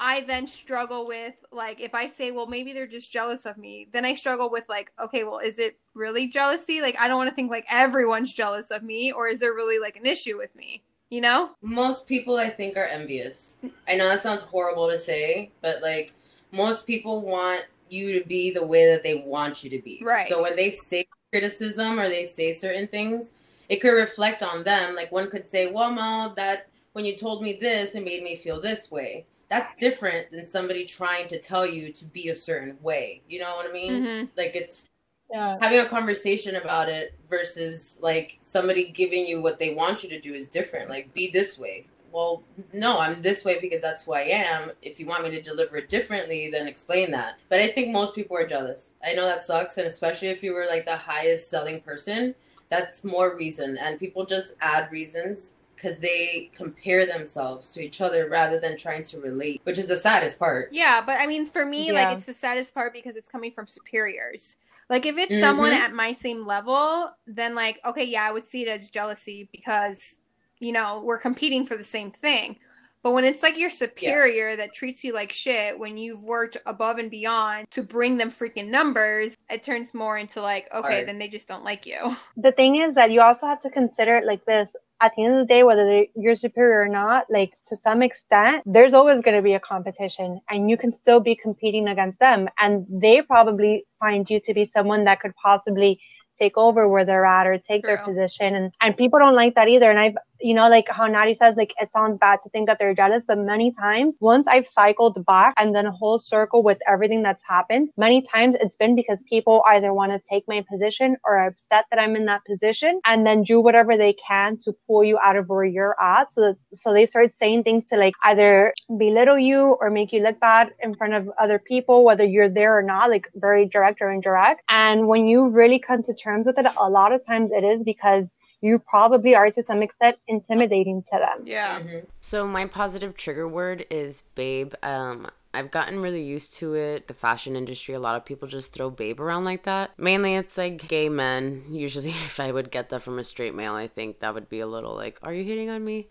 I 0.00 0.22
then 0.22 0.46
struggle 0.46 1.06
with 1.06 1.34
like 1.52 1.80
if 1.80 1.94
I 1.94 2.06
say, 2.06 2.30
well, 2.30 2.46
maybe 2.46 2.72
they're 2.72 2.86
just 2.86 3.12
jealous 3.12 3.46
of 3.46 3.56
me, 3.56 3.88
then 3.92 4.04
I 4.04 4.14
struggle 4.14 4.50
with 4.50 4.68
like, 4.68 4.92
okay, 5.02 5.24
well, 5.24 5.38
is 5.38 5.58
it 5.58 5.78
really 5.94 6.28
jealousy? 6.28 6.80
Like 6.80 6.98
I 6.98 7.08
don't 7.08 7.16
want 7.16 7.30
to 7.30 7.34
think 7.34 7.50
like 7.50 7.66
everyone's 7.70 8.32
jealous 8.32 8.70
of 8.70 8.82
me, 8.82 9.12
or 9.12 9.28
is 9.28 9.40
there 9.40 9.54
really 9.54 9.78
like 9.78 9.96
an 9.96 10.06
issue 10.06 10.36
with 10.36 10.54
me? 10.54 10.82
You 11.10 11.20
know? 11.20 11.50
Most 11.62 12.06
people, 12.06 12.36
I 12.36 12.50
think, 12.50 12.76
are 12.76 12.84
envious. 12.84 13.58
I 13.88 13.94
know 13.94 14.08
that 14.08 14.20
sounds 14.20 14.42
horrible 14.42 14.88
to 14.90 14.98
say, 14.98 15.52
but 15.62 15.80
like 15.80 16.12
most 16.50 16.86
people 16.86 17.22
want 17.22 17.64
you 17.88 18.18
to 18.18 18.26
be 18.26 18.50
the 18.50 18.66
way 18.66 18.90
that 18.90 19.02
they 19.02 19.22
want 19.26 19.62
you 19.62 19.70
to 19.70 19.80
be. 19.80 20.00
Right. 20.02 20.28
So 20.28 20.42
when 20.42 20.56
they 20.56 20.70
say 20.70 21.06
criticism 21.30 22.00
or 22.00 22.08
they 22.08 22.24
say 22.24 22.52
certain 22.52 22.88
things, 22.88 23.32
it 23.68 23.80
could 23.80 23.90
reflect 23.90 24.42
on 24.42 24.64
them. 24.64 24.94
Like 24.94 25.12
one 25.12 25.30
could 25.30 25.46
say, 25.46 25.70
"Well, 25.70 25.90
Ma, 25.90 26.34
that 26.34 26.68
when 26.92 27.04
you 27.04 27.16
told 27.16 27.42
me 27.42 27.54
this, 27.54 27.94
it 27.94 28.04
made 28.04 28.22
me 28.22 28.34
feel 28.34 28.60
this 28.60 28.90
way." 28.90 29.26
That's 29.48 29.74
different 29.76 30.30
than 30.30 30.44
somebody 30.44 30.84
trying 30.84 31.28
to 31.28 31.38
tell 31.38 31.66
you 31.66 31.92
to 31.92 32.04
be 32.06 32.28
a 32.28 32.34
certain 32.34 32.78
way. 32.82 33.22
You 33.28 33.40
know 33.40 33.54
what 33.56 33.68
I 33.68 33.72
mean? 33.72 34.04
Mhm. 34.04 34.28
Like 34.36 34.56
it's 34.56 34.88
yeah. 35.30 35.58
having 35.60 35.80
a 35.80 35.86
conversation 35.86 36.56
about 36.56 36.88
it 36.88 37.14
versus 37.28 37.98
like 38.02 38.38
somebody 38.40 38.90
giving 38.90 39.26
you 39.26 39.42
what 39.42 39.58
they 39.58 39.74
want 39.74 40.02
you 40.02 40.08
to 40.10 40.20
do 40.20 40.34
is 40.34 40.48
different. 40.48 40.88
Like, 40.88 41.12
be 41.14 41.30
this 41.30 41.58
way. 41.58 41.86
Well, 42.12 42.44
no, 42.72 43.00
I'm 43.00 43.20
this 43.22 43.44
way 43.44 43.58
because 43.60 43.82
that's 43.82 44.04
who 44.04 44.12
I 44.12 44.20
am. 44.20 44.70
If 44.82 45.00
you 45.00 45.06
want 45.06 45.24
me 45.24 45.30
to 45.30 45.42
deliver 45.42 45.78
it 45.78 45.88
differently, 45.88 46.48
then 46.48 46.68
explain 46.68 47.10
that. 47.10 47.38
But 47.48 47.58
I 47.60 47.66
think 47.66 47.90
most 47.90 48.14
people 48.14 48.36
are 48.36 48.46
jealous. 48.46 48.94
I 49.04 49.14
know 49.14 49.26
that 49.26 49.42
sucks, 49.42 49.78
and 49.78 49.86
especially 49.86 50.28
if 50.28 50.40
you 50.44 50.52
were 50.52 50.66
like 50.68 50.84
the 50.84 50.96
highest 50.96 51.50
selling 51.50 51.80
person, 51.80 52.36
that's 52.70 53.02
more 53.02 53.36
reason. 53.36 53.76
And 53.78 53.98
people 53.98 54.24
just 54.24 54.54
add 54.60 54.92
reasons 54.92 55.54
because 55.74 55.98
they 55.98 56.50
compare 56.54 57.06
themselves 57.06 57.72
to 57.74 57.80
each 57.82 58.00
other 58.00 58.28
rather 58.28 58.58
than 58.58 58.76
trying 58.76 59.02
to 59.04 59.20
relate, 59.20 59.60
which 59.64 59.78
is 59.78 59.86
the 59.86 59.96
saddest 59.96 60.38
part. 60.38 60.68
Yeah, 60.72 61.02
but 61.04 61.20
I 61.20 61.26
mean, 61.26 61.46
for 61.46 61.64
me, 61.64 61.88
Yeah. 61.88 61.92
like, 61.92 62.16
it's 62.16 62.24
the 62.26 62.34
saddest 62.34 62.74
part 62.74 62.92
because 62.92 63.16
it's 63.16 63.28
coming 63.28 63.52
from 63.52 63.66
superiors. 63.66 64.56
Like, 64.90 65.06
if 65.06 65.16
it's 65.16 65.40
someone 65.40 65.72
Mhm. 65.72 65.76
at 65.78 65.92
my 65.92 66.12
same 66.12 66.46
level, 66.46 67.10
then, 67.26 67.54
like, 67.54 67.80
okay, 67.84 68.04
yeah, 68.04 68.24
I 68.24 68.32
would 68.32 68.44
see 68.44 68.62
it 68.62 68.68
as 68.68 68.90
jealousy 68.90 69.48
because, 69.52 70.18
you 70.60 70.72
know, 70.72 71.00
we're 71.04 71.18
competing 71.18 71.66
for 71.66 71.76
the 71.76 71.84
same 71.84 72.10
thing. 72.10 72.58
But 73.02 73.10
when 73.12 73.24
it's 73.26 73.42
like 73.42 73.58
your 73.58 73.68
superior 73.68 74.56
that 74.56 74.72
treats 74.72 75.04
you 75.04 75.12
like 75.12 75.30
shit 75.30 75.78
when 75.78 75.98
you've 75.98 76.22
worked 76.22 76.56
above 76.64 76.96
and 76.96 77.10
beyond 77.10 77.70
to 77.72 77.82
bring 77.82 78.16
them 78.16 78.30
freaking 78.30 78.68
numbers, 78.68 79.36
it 79.50 79.62
turns 79.62 79.92
more 79.92 80.16
into 80.16 80.40
like, 80.40 80.72
okay, 80.72 80.94
Hard. 80.94 81.08
then 81.08 81.18
they 81.18 81.28
just 81.28 81.46
don't 81.46 81.64
like 81.64 81.84
you. 81.84 82.16
The 82.38 82.52
thing 82.52 82.76
is 82.76 82.94
that 82.94 83.10
you 83.10 83.20
also 83.20 83.46
have 83.46 83.58
to 83.60 83.68
consider 83.68 84.16
it 84.16 84.24
like 84.24 84.46
this. 84.46 84.74
At 85.04 85.12
the 85.14 85.24
end 85.24 85.34
of 85.34 85.40
the 85.40 85.44
day, 85.44 85.64
whether 85.64 86.06
you're 86.16 86.34
superior 86.34 86.80
or 86.80 86.88
not, 86.88 87.26
like 87.28 87.52
to 87.66 87.76
some 87.76 88.00
extent, 88.02 88.62
there's 88.64 88.94
always 88.94 89.20
going 89.20 89.36
to 89.36 89.42
be 89.42 89.52
a 89.52 89.60
competition 89.60 90.40
and 90.48 90.70
you 90.70 90.78
can 90.78 90.90
still 90.90 91.20
be 91.20 91.36
competing 91.36 91.88
against 91.88 92.20
them. 92.20 92.48
And 92.58 92.86
they 92.88 93.20
probably 93.20 93.84
find 94.00 94.28
you 94.30 94.40
to 94.40 94.54
be 94.54 94.64
someone 94.64 95.04
that 95.04 95.20
could 95.20 95.34
possibly 95.36 96.00
take 96.38 96.56
over 96.56 96.88
where 96.88 97.04
they're 97.04 97.26
at 97.26 97.46
or 97.46 97.58
take 97.58 97.82
their 97.84 97.98
position. 97.98 98.54
And, 98.54 98.72
and 98.80 98.96
people 98.96 99.18
don't 99.18 99.34
like 99.34 99.54
that 99.56 99.68
either. 99.68 99.90
And 99.90 100.00
I've, 100.00 100.16
you 100.44 100.52
know, 100.52 100.68
like 100.68 100.90
how 100.90 101.06
Natty 101.06 101.34
says, 101.34 101.56
like 101.56 101.72
it 101.80 101.90
sounds 101.90 102.18
bad 102.18 102.40
to 102.42 102.50
think 102.50 102.68
that 102.68 102.78
they're 102.78 102.94
jealous, 102.94 103.24
but 103.24 103.38
many 103.38 103.72
times 103.72 104.18
once 104.20 104.46
I've 104.46 104.66
cycled 104.66 105.24
back 105.24 105.54
and 105.56 105.74
then 105.74 105.86
a 105.86 105.90
whole 105.90 106.18
circle 106.18 106.62
with 106.62 106.76
everything 106.86 107.22
that's 107.22 107.42
happened, 107.48 107.88
many 107.96 108.20
times 108.20 108.54
it's 108.60 108.76
been 108.76 108.94
because 108.94 109.22
people 109.22 109.64
either 109.66 109.94
want 109.94 110.12
to 110.12 110.20
take 110.28 110.44
my 110.46 110.62
position 110.70 111.16
or 111.24 111.38
are 111.38 111.46
upset 111.46 111.86
that 111.90 111.98
I'm 111.98 112.14
in 112.14 112.26
that 112.26 112.44
position 112.44 113.00
and 113.06 113.26
then 113.26 113.42
do 113.42 113.58
whatever 113.58 113.96
they 113.96 114.12
can 114.12 114.58
to 114.64 114.74
pull 114.86 115.02
you 115.02 115.18
out 115.18 115.36
of 115.36 115.48
where 115.48 115.64
you're 115.64 115.96
at. 115.98 116.30
So 116.30 116.40
that, 116.42 116.56
so 116.74 116.92
they 116.92 117.06
start 117.06 117.34
saying 117.34 117.62
things 117.62 117.86
to 117.86 117.96
like 117.96 118.12
either 118.22 118.74
belittle 118.98 119.38
you 119.38 119.78
or 119.80 119.88
make 119.88 120.12
you 120.12 120.20
look 120.22 120.38
bad 120.40 120.74
in 120.82 120.94
front 120.94 121.14
of 121.14 121.26
other 121.40 121.58
people, 121.58 122.04
whether 122.04 122.24
you're 122.24 122.50
there 122.50 122.76
or 122.76 122.82
not, 122.82 123.08
like 123.08 123.30
very 123.34 123.66
direct 123.66 124.02
or 124.02 124.12
indirect. 124.12 124.60
And 124.68 125.08
when 125.08 125.26
you 125.26 125.48
really 125.48 125.78
come 125.78 126.02
to 126.02 126.12
terms 126.14 126.46
with 126.46 126.58
it, 126.58 126.66
a 126.78 126.90
lot 126.90 127.14
of 127.14 127.24
times 127.24 127.50
it 127.50 127.64
is 127.64 127.82
because 127.82 128.30
you 128.64 128.78
probably 128.78 129.34
are 129.34 129.50
to 129.50 129.62
some 129.62 129.82
extent 129.82 130.16
intimidating 130.26 131.02
to 131.02 131.10
them. 131.18 131.46
Yeah. 131.46 131.80
Mm-hmm. 131.80 131.98
So 132.22 132.46
my 132.46 132.64
positive 132.64 133.14
trigger 133.14 133.46
word 133.46 133.84
is 133.90 134.22
babe. 134.34 134.72
Um, 134.82 135.28
I've 135.52 135.70
gotten 135.70 136.00
really 136.00 136.22
used 136.22 136.54
to 136.54 136.72
it. 136.72 137.06
The 137.06 137.12
fashion 137.12 137.56
industry, 137.56 137.94
a 137.94 138.00
lot 138.00 138.16
of 138.16 138.24
people 138.24 138.48
just 138.48 138.72
throw 138.72 138.88
babe 138.88 139.20
around 139.20 139.44
like 139.44 139.64
that. 139.64 139.90
Mainly 139.98 140.36
it's 140.36 140.56
like 140.56 140.88
gay 140.88 141.10
men. 141.10 141.64
Usually 141.70 142.08
if 142.08 142.40
I 142.40 142.52
would 142.52 142.70
get 142.70 142.88
that 142.88 143.02
from 143.02 143.18
a 143.18 143.24
straight 143.24 143.54
male, 143.54 143.74
I 143.74 143.86
think 143.86 144.20
that 144.20 144.32
would 144.32 144.48
be 144.48 144.60
a 144.60 144.66
little 144.66 144.94
like, 144.94 145.18
are 145.22 145.34
you 145.34 145.44
hitting 145.44 145.68
on 145.68 145.84
me? 145.84 146.08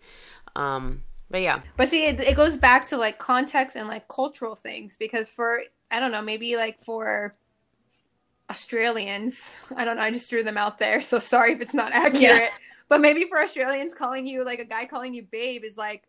Um, 0.54 1.02
but 1.28 1.42
yeah. 1.42 1.60
But 1.76 1.88
see, 1.88 2.06
it, 2.06 2.20
it 2.20 2.36
goes 2.36 2.56
back 2.56 2.86
to 2.86 2.96
like 2.96 3.18
context 3.18 3.74
and 3.74 3.88
like 3.88 4.06
cultural 4.06 4.54
things 4.54 4.96
because 4.96 5.28
for, 5.28 5.62
I 5.90 5.98
don't 5.98 6.12
know, 6.12 6.22
maybe 6.22 6.56
like 6.56 6.78
for 6.78 7.34
Australians, 8.50 9.56
I 9.76 9.84
don't 9.84 9.96
know, 9.96 10.02
I 10.02 10.10
just 10.10 10.28
threw 10.28 10.42
them 10.42 10.56
out 10.58 10.78
there. 10.78 11.00
So 11.00 11.18
sorry 11.18 11.52
if 11.52 11.60
it's 11.60 11.74
not 11.74 11.92
accurate. 11.94 12.20
Yeah. 12.20 12.48
But 12.88 13.00
maybe 13.00 13.24
for 13.24 13.40
Australians, 13.40 13.94
calling 13.94 14.26
you 14.26 14.44
like 14.44 14.58
a 14.58 14.64
guy 14.64 14.84
calling 14.84 15.14
you 15.14 15.22
babe 15.22 15.62
is 15.64 15.76
like, 15.76 16.02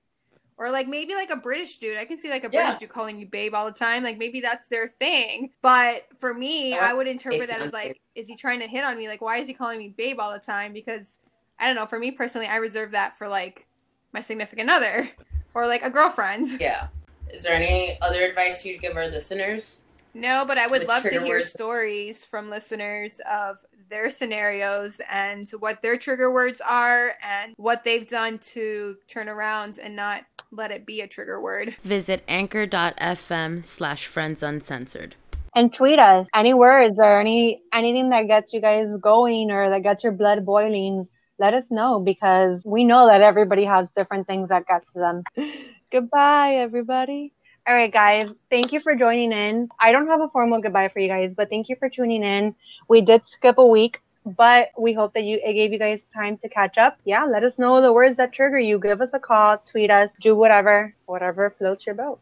or 0.57 0.71
like 0.71 0.87
maybe 0.87 1.15
like 1.15 1.29
a 1.31 1.35
British 1.37 1.77
dude. 1.77 1.97
I 1.97 2.05
can 2.05 2.17
see 2.17 2.29
like 2.29 2.43
a 2.43 2.49
British 2.49 2.73
Yeah. 2.73 2.79
dude 2.79 2.89
calling 2.89 3.19
you 3.19 3.25
babe 3.25 3.53
all 3.53 3.65
the 3.65 3.77
time. 3.77 4.03
Like 4.03 4.17
maybe 4.17 4.41
that's 4.41 4.67
their 4.67 4.87
thing. 4.87 5.51
But 5.61 6.05
for 6.19 6.33
me, 6.33 6.77
I 6.77 6.93
would 6.93 7.07
interpret 7.07 7.47
that 7.49 7.61
as 7.61 7.73
like, 7.73 7.99
is 8.15 8.27
he 8.27 8.35
trying 8.35 8.59
to 8.59 8.67
hit 8.67 8.83
on 8.83 8.97
me? 8.97 9.07
Like, 9.07 9.21
why 9.21 9.37
is 9.37 9.47
he 9.47 9.53
calling 9.53 9.79
me 9.79 9.93
babe 9.97 10.19
all 10.19 10.31
the 10.31 10.39
time? 10.39 10.71
Because 10.73 11.19
I 11.59 11.67
don't 11.67 11.75
know. 11.75 11.85
For 11.85 11.99
me 11.99 12.11
personally, 12.11 12.47
I 12.47 12.57
reserve 12.57 12.91
that 12.91 13.17
for 13.17 13.27
like 13.27 13.65
my 14.13 14.21
significant 14.21 14.69
other 14.69 15.09
or 15.53 15.67
like 15.67 15.83
a 15.83 15.89
girlfriend. 15.89 16.59
Yeah. 16.59 16.87
Is 17.33 17.43
there 17.43 17.53
any 17.53 17.97
other 18.01 18.21
advice 18.23 18.63
you'd 18.63 18.79
give 18.81 18.95
our 18.95 19.07
listeners? 19.07 19.79
No, 20.15 20.45
but 20.45 20.57
I 20.57 20.65
would 20.67 20.79
With 20.81 20.87
love 20.87 21.03
to 21.03 21.09
hear 21.09 21.27
words. 21.27 21.49
stories 21.49 22.25
from 22.25 22.49
listeners 22.49 23.19
of 23.29 23.57
their 23.89 24.09
scenarios 24.09 24.99
and 25.11 25.47
what 25.59 25.81
their 25.81 25.97
trigger 25.97 26.31
words 26.31 26.61
are 26.67 27.13
and 27.21 27.53
what 27.57 27.83
they've 27.83 28.07
done 28.07 28.39
to 28.39 28.95
turn 29.07 29.27
around 29.29 29.77
and 29.77 29.95
not 29.95 30.23
let 30.51 30.71
it 30.71 30.85
be 30.85 31.01
a 31.01 31.07
trigger 31.07 31.39
word. 31.41 31.75
Visit 31.83 32.23
anchor.fm 32.29 33.65
slash 33.65 34.07
friends 34.07 34.41
uncensored. 34.41 35.15
and 35.53 35.73
tweet 35.73 35.99
us 35.99 36.27
any 36.33 36.53
words 36.53 36.97
or 36.97 37.19
any 37.19 37.61
anything 37.73 38.09
that 38.09 38.23
gets 38.27 38.53
you 38.53 38.61
guys 38.61 38.89
going 39.01 39.51
or 39.51 39.69
that 39.69 39.83
gets 39.83 40.03
your 40.03 40.13
blood 40.13 40.45
boiling 40.45 41.07
let 41.37 41.53
us 41.53 41.69
know 41.69 41.99
because 41.99 42.63
we 42.65 42.85
know 42.85 43.07
that 43.07 43.21
everybody 43.21 43.65
has 43.65 43.91
different 43.91 44.25
things 44.25 44.47
that 44.49 44.65
get 44.67 44.85
to 44.87 44.99
them 44.99 45.23
goodbye 45.91 46.55
everybody 46.55 47.31
all 47.67 47.73
right 47.73 47.91
guys 47.91 48.33
thank 48.49 48.71
you 48.71 48.79
for 48.79 48.95
joining 48.95 49.31
in. 49.31 49.69
I 49.79 49.91
don't 49.91 50.07
have 50.07 50.21
a 50.21 50.29
formal 50.29 50.61
goodbye 50.61 50.89
for 50.89 50.99
you 50.99 51.07
guys 51.07 51.33
but 51.35 51.49
thank 51.49 51.69
you 51.69 51.75
for 51.75 51.89
tuning 51.89 52.23
in. 52.23 52.55
We 52.87 53.01
did 53.01 53.25
skip 53.27 53.57
a 53.57 53.65
week 53.65 54.01
but 54.37 54.69
we 54.77 54.93
hope 54.93 55.13
that 55.13 55.23
you 55.23 55.39
it 55.43 55.53
gave 55.53 55.71
you 55.71 55.79
guys 55.79 56.03
time 56.13 56.37
to 56.37 56.49
catch 56.49 56.77
up. 56.77 56.97
Yeah 57.05 57.25
let 57.25 57.43
us 57.43 57.57
know 57.57 57.81
the 57.81 57.93
words 57.93 58.17
that 58.17 58.33
trigger 58.33 58.59
you. 58.59 58.79
Give 58.79 59.01
us 59.01 59.13
a 59.13 59.19
call 59.19 59.57
tweet 59.57 59.91
us 59.91 60.15
do 60.21 60.35
whatever 60.35 60.93
whatever 61.05 61.55
floats 61.57 61.85
your 61.85 61.95
boat. 61.95 62.19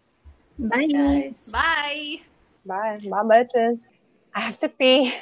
Bye. 0.60 0.88
Guys. 0.88 1.50
Bye. 1.52 2.22
bye. 2.66 3.00
Bye 3.04 3.24
bitches. 3.24 3.80
I 4.36 4.42
have 4.42 4.58
to 4.60 4.70
pee 4.70 5.14